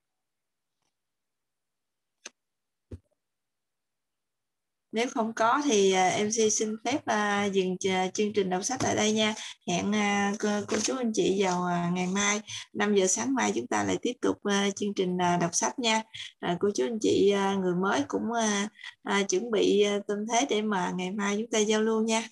Nếu 4.92 5.06
không 5.14 5.32
có 5.34 5.62
thì 5.64 5.92
à, 5.92 6.18
MC 6.18 6.52
xin 6.52 6.76
phép 6.84 7.06
à, 7.06 7.44
dừng 7.44 7.76
à, 7.88 8.08
chương 8.14 8.32
trình 8.32 8.50
đọc 8.50 8.64
sách 8.64 8.80
tại 8.82 8.96
đây 8.96 9.12
nha. 9.12 9.34
Hẹn 9.68 9.92
cô, 10.68 10.76
chú 10.82 10.96
anh 10.96 11.12
chị 11.14 11.42
vào 11.44 11.90
ngày 11.92 12.06
mai 12.06 12.40
5 12.72 12.94
giờ 12.94 13.06
sáng 13.06 13.34
mai 13.34 13.52
chúng 13.54 13.66
ta 13.66 13.84
lại 13.84 13.96
tiếp 14.02 14.12
tục 14.20 14.36
chương 14.76 14.94
trình 14.94 15.18
đọc 15.40 15.50
sách 15.54 15.78
nha. 15.78 16.02
Cô 16.60 16.68
chú 16.74 16.84
anh 16.84 16.98
chị 17.00 17.34
người 17.60 17.74
mới 17.74 18.02
cũng 18.08 18.22
chuẩn 19.28 19.50
bị 19.50 19.84
tâm 20.08 20.18
thế 20.32 20.46
để 20.50 20.62
mà 20.62 20.92
ngày 20.96 21.10
mai 21.10 21.36
chúng 21.38 21.50
ta 21.50 21.58
giao 21.58 21.82
lưu 21.82 22.02
nha 22.02 22.22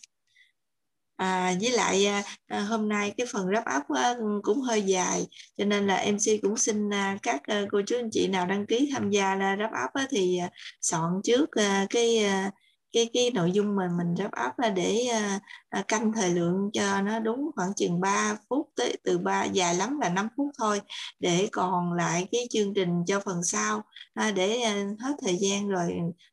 à, 1.20 1.54
với 1.60 1.70
lại 1.70 2.06
à, 2.06 2.22
à, 2.46 2.60
hôm 2.60 2.88
nay 2.88 3.14
cái 3.16 3.26
phần 3.32 3.46
wrap 3.46 3.78
up 3.78 3.84
á, 3.96 4.14
cũng 4.42 4.60
hơi 4.60 4.82
dài 4.82 5.26
cho 5.56 5.64
nên 5.64 5.86
là 5.86 5.96
MC 5.96 6.42
cũng 6.42 6.56
xin 6.56 6.90
à, 6.94 7.18
các 7.22 7.42
à, 7.42 7.64
cô 7.70 7.80
chú 7.86 7.96
anh 7.96 8.10
chị 8.12 8.28
nào 8.28 8.46
đăng 8.46 8.66
ký 8.66 8.90
tham 8.92 9.10
gia 9.10 9.34
là 9.34 9.56
wrap 9.56 9.84
up 9.84 9.90
á, 9.94 10.06
thì 10.10 10.38
à, 10.38 10.50
soạn 10.80 11.10
trước 11.24 11.50
à, 11.50 11.86
cái 11.90 12.18
à, 12.24 12.50
cái 12.92 13.10
cái 13.12 13.30
nội 13.34 13.52
dung 13.52 13.76
mà 13.76 13.88
mình 13.98 14.14
wrap 14.14 14.48
up 14.48 14.58
là 14.58 14.70
để 14.70 15.06
à, 15.12 15.40
à, 15.68 15.82
canh 15.88 16.12
thời 16.12 16.30
lượng 16.30 16.70
cho 16.72 17.02
nó 17.02 17.18
đúng 17.18 17.50
khoảng 17.56 17.74
chừng 17.76 18.00
3 18.00 18.36
phút 18.48 18.68
tới 18.76 18.96
từ 19.04 19.18
3 19.18 19.44
dài 19.44 19.74
lắm 19.74 19.98
là 20.00 20.08
5 20.08 20.28
phút 20.36 20.50
thôi 20.58 20.80
để 21.18 21.48
còn 21.52 21.92
lại 21.92 22.28
cái 22.32 22.46
chương 22.50 22.74
trình 22.74 22.90
cho 23.06 23.20
phần 23.24 23.42
sau 23.44 23.82
à, 24.14 24.30
để 24.30 24.60
à, 24.60 24.84
hết 25.00 25.14
thời 25.22 25.36
gian 25.40 25.68
rồi 25.68 25.92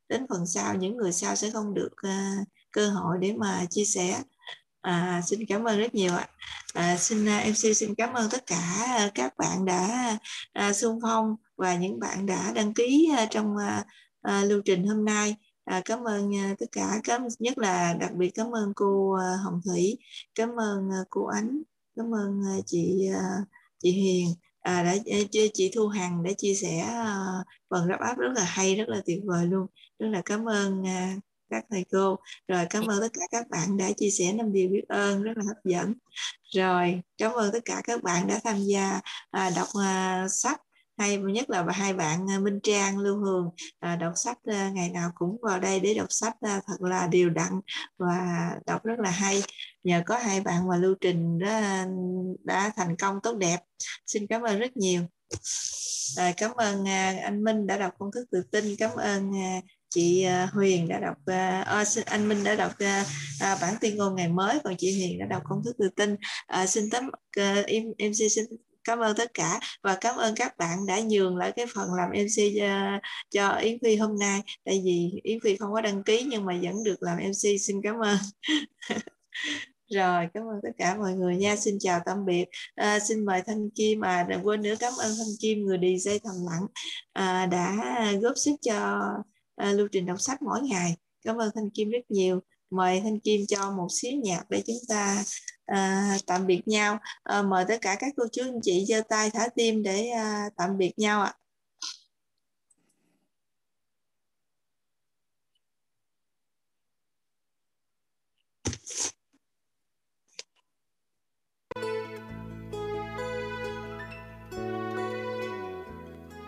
đến 0.10 0.26
phần 0.30 0.46
sau 0.46 0.76
những 0.76 0.98
người 0.98 1.12
sau 1.12 1.36
sẽ 1.36 1.50
không 1.52 1.74
được 1.74 1.92
à, 1.98 2.36
cơ 2.72 2.90
hội 2.90 3.18
để 3.22 3.34
mà 3.34 3.66
chia 3.70 3.86
sẻ. 3.86 4.22
À, 4.82 5.22
xin 5.26 5.40
cảm 5.48 5.64
ơn 5.64 5.80
rất 5.80 5.96
nhiều 5.96 6.14
ạ. 6.14 6.28
À, 6.74 6.98
xin 6.98 7.26
à, 7.26 7.46
MC 7.48 7.76
xin 7.76 7.96
cảm 7.96 8.14
ơn 8.14 8.30
tất 8.32 8.46
cả 8.46 8.86
à, 8.98 9.12
các 9.16 9.34
bạn 9.38 9.66
đã 9.66 10.18
à, 10.54 10.74
xung 10.74 11.00
phong 11.02 11.36
và 11.58 11.76
những 11.76 12.00
bạn 12.00 12.26
đã 12.26 12.52
đăng 12.56 12.74
ký 12.74 13.10
à, 13.18 13.26
trong 13.26 13.58
à, 13.58 13.86
à, 14.22 14.44
lưu 14.44 14.62
trình 14.66 14.88
hôm 14.88 15.06
nay. 15.06 15.36
À, 15.66 15.82
cảm 15.86 16.04
ơn 16.04 16.36
à, 16.36 16.56
tất 16.60 16.66
cả 16.72 17.00
cảm 17.04 17.22
nhất 17.40 17.58
là 17.58 17.94
đặc 17.94 18.12
biệt 18.14 18.32
cảm 18.36 18.52
ơn 18.52 18.74
cô 18.76 19.14
à, 19.14 19.38
Hồng 19.46 19.62
Thủy, 19.66 19.98
cảm 20.36 20.50
ơn 20.50 20.90
à, 20.92 21.00
cô 21.10 21.26
Ánh, 21.26 21.62
cảm 21.96 22.14
ơn 22.16 22.42
à, 22.48 22.56
chị 22.66 23.08
à, 23.14 23.24
chị 23.80 23.92
Hiền 23.92 24.28
à, 24.68 24.84
đã 24.84 24.96
chị 25.54 25.72
Thu 25.76 25.88
Hằng 25.88 26.24
đã 26.24 26.32
chia 26.38 26.54
sẻ 26.54 26.78
à, 26.80 27.18
phần 27.70 27.88
wrap 27.88 28.00
áp 28.00 28.18
rất 28.18 28.30
là 28.36 28.44
hay 28.44 28.76
rất 28.76 28.90
là 28.90 29.02
tuyệt 29.06 29.20
vời 29.26 29.46
luôn 29.46 29.68
rất 30.00 30.08
là 30.08 30.22
cảm 30.26 30.46
ơn 30.46 30.88
à, 30.88 31.16
các 31.50 31.66
thầy 31.72 31.86
cô. 31.92 32.16
Rồi 32.48 32.66
cảm 32.70 32.86
ơn 32.88 33.02
tất 33.02 33.10
cả 33.14 33.22
các 33.32 33.50
bạn 33.50 33.78
đã 33.78 33.92
chia 33.98 34.10
sẻ 34.10 34.34
năm 34.34 34.54
điều 34.54 34.70
biết 34.70 34.84
ơn 34.88 35.24
rất 35.24 35.38
là 35.38 35.44
hấp 35.48 35.58
dẫn. 35.64 35.94
Rồi 36.56 37.02
cảm 37.18 37.32
ơn 37.32 37.52
tất 37.54 37.66
cả 37.66 37.82
các 37.84 38.04
bạn 38.04 38.28
đã 38.28 38.40
tham 38.44 38.58
gia 38.60 39.02
à, 39.32 39.50
đọc 39.56 39.68
à, 39.82 40.28
sách. 40.30 40.62
Hay 40.98 41.18
nhất 41.18 41.50
là 41.50 41.66
hai 41.72 41.94
bạn 41.94 42.30
à, 42.32 42.40
Minh 42.40 42.60
Trang 42.64 42.98
Lưu 42.98 43.18
Hường 43.18 43.50
à, 43.80 43.96
đọc 43.96 44.14
sách 44.16 44.38
à, 44.44 44.70
ngày 44.74 44.90
nào 44.90 45.12
cũng 45.16 45.38
vào 45.42 45.60
đây 45.60 45.80
để 45.80 45.94
đọc 45.94 46.08
sách 46.10 46.36
thật 46.42 46.82
là 46.82 47.08
đều 47.08 47.30
đặn 47.30 47.62
và 47.98 48.50
đọc 48.66 48.84
rất 48.84 49.00
là 49.00 49.10
hay. 49.10 49.44
Nhờ 49.84 50.02
có 50.06 50.18
hai 50.18 50.42
bạn 50.42 50.68
và 50.70 50.78
lưu 50.78 50.96
trình 51.02 51.40
đó 51.40 51.62
đã 52.44 52.72
thành 52.76 52.96
công 52.98 53.20
tốt 53.24 53.38
đẹp. 53.38 53.58
Xin 54.06 54.28
cảm 54.28 54.42
ơn 54.42 54.60
rất 54.60 54.78
nhiều. 54.78 55.02
Cảm 56.38 56.52
ơn 56.56 56.86
anh 57.24 57.44
Minh 57.44 57.68
đã 57.68 57.78
đọc 57.78 57.94
công 58.00 58.12
thức 58.12 58.26
tự 58.32 58.42
tin. 58.52 58.76
Cảm 58.76 58.92
ơn 58.96 59.32
chị 59.98 60.24
à, 60.24 60.50
Huyền 60.54 60.88
đã 60.88 61.00
đọc 61.00 61.18
uh, 61.22 62.06
anh 62.06 62.30
Minh 62.30 62.44
đã 62.44 62.56
đọc 62.56 62.72
uh, 62.72 63.62
bản 63.62 63.74
tuyên 63.82 63.98
ngôn 63.98 64.16
ngày 64.16 64.28
mới 64.28 64.60
còn 64.64 64.76
chị 64.78 65.00
Huyền 65.00 65.20
đã 65.20 65.26
đọc 65.26 65.42
công 65.50 65.62
thức 65.66 65.76
tự 65.80 65.90
tin. 65.96 66.16
Uh, 66.62 66.70
xin 66.70 66.90
tấm 66.90 67.08
uh, 67.08 67.66
em 67.66 67.84
MC 67.88 68.32
xin 68.32 68.46
cảm 68.84 69.00
ơn 69.00 69.16
tất 69.18 69.34
cả 69.34 69.60
và 69.84 69.98
cảm 70.02 70.16
ơn 70.16 70.36
các 70.36 70.58
bạn 70.58 70.86
đã 70.88 71.00
nhường 71.00 71.38
lại 71.38 71.52
cái 71.52 71.66
phần 71.76 71.90
làm 71.94 72.10
MC 72.10 72.58
cho, 72.60 73.00
cho 73.30 73.50
Yến 73.58 73.78
Phi 73.84 73.96
hôm 73.96 74.20
nay. 74.20 74.42
Tại 74.66 74.82
vì 74.86 75.22
Yến 75.24 75.40
Phi 75.44 75.58
không 75.58 75.74
có 75.74 75.82
đăng 75.82 76.04
ký 76.04 76.28
nhưng 76.30 76.46
mà 76.46 76.60
vẫn 76.62 76.84
được 76.84 77.04
làm 77.04 77.18
MC 77.18 77.62
xin 77.62 77.82
cảm 77.84 77.96
ơn. 78.00 78.18
Rồi 79.90 80.28
cảm 80.34 80.44
ơn 80.44 80.60
tất 80.64 80.70
cả 80.78 80.98
mọi 80.98 81.14
người 81.14 81.36
nha. 81.36 81.56
Xin 81.56 81.78
chào 81.80 82.00
tạm 82.06 82.26
biệt. 82.26 82.46
À, 82.76 83.00
xin 83.00 83.26
mời 83.26 83.42
thanh 83.48 83.70
kim 83.70 84.00
mà 84.00 84.26
đừng 84.30 84.48
quên 84.48 84.62
nữa 84.62 84.76
cảm 84.80 84.94
ơn 85.00 85.12
thanh 85.18 85.36
kim 85.40 85.66
người 85.66 85.78
đi 85.78 85.98
dây 85.98 86.20
thầm 86.24 86.36
lặng 86.52 86.68
à, 87.14 87.46
đã 87.46 87.76
góp 88.22 88.34
sức 88.38 88.56
cho 88.62 89.02
À, 89.58 89.72
lưu 89.74 89.88
trình 89.92 90.06
đọc 90.06 90.22
sách 90.22 90.42
mỗi 90.42 90.62
ngày. 90.62 90.98
Cảm 91.22 91.38
ơn 91.38 91.52
thanh 91.56 91.70
kim 91.70 91.90
rất 91.90 92.12
nhiều. 92.12 92.40
Mời 92.70 93.02
thanh 93.04 93.20
kim 93.20 93.42
cho 93.48 93.72
một 93.72 93.88
xíu 93.92 94.12
nhạc 94.24 94.50
để 94.50 94.64
chúng 94.68 94.76
ta 94.90 95.24
à, 95.66 96.18
tạm 96.28 96.48
biệt 96.48 96.62
nhau. 96.68 97.00
À, 97.24 97.42
mời 97.42 97.66
tất 97.68 97.78
cả 97.82 97.96
các 98.00 98.14
cô 98.18 98.24
chú 98.32 98.42
anh 98.44 98.60
chị 98.64 98.86
giơ 98.88 99.02
tay 99.10 99.30
thả 99.32 99.48
tim 99.56 99.84
để 99.84 100.10
à, 100.10 100.50
tạm 100.58 100.78
biệt 100.78 100.94
nhau 100.98 101.22
ạ. 101.24 101.34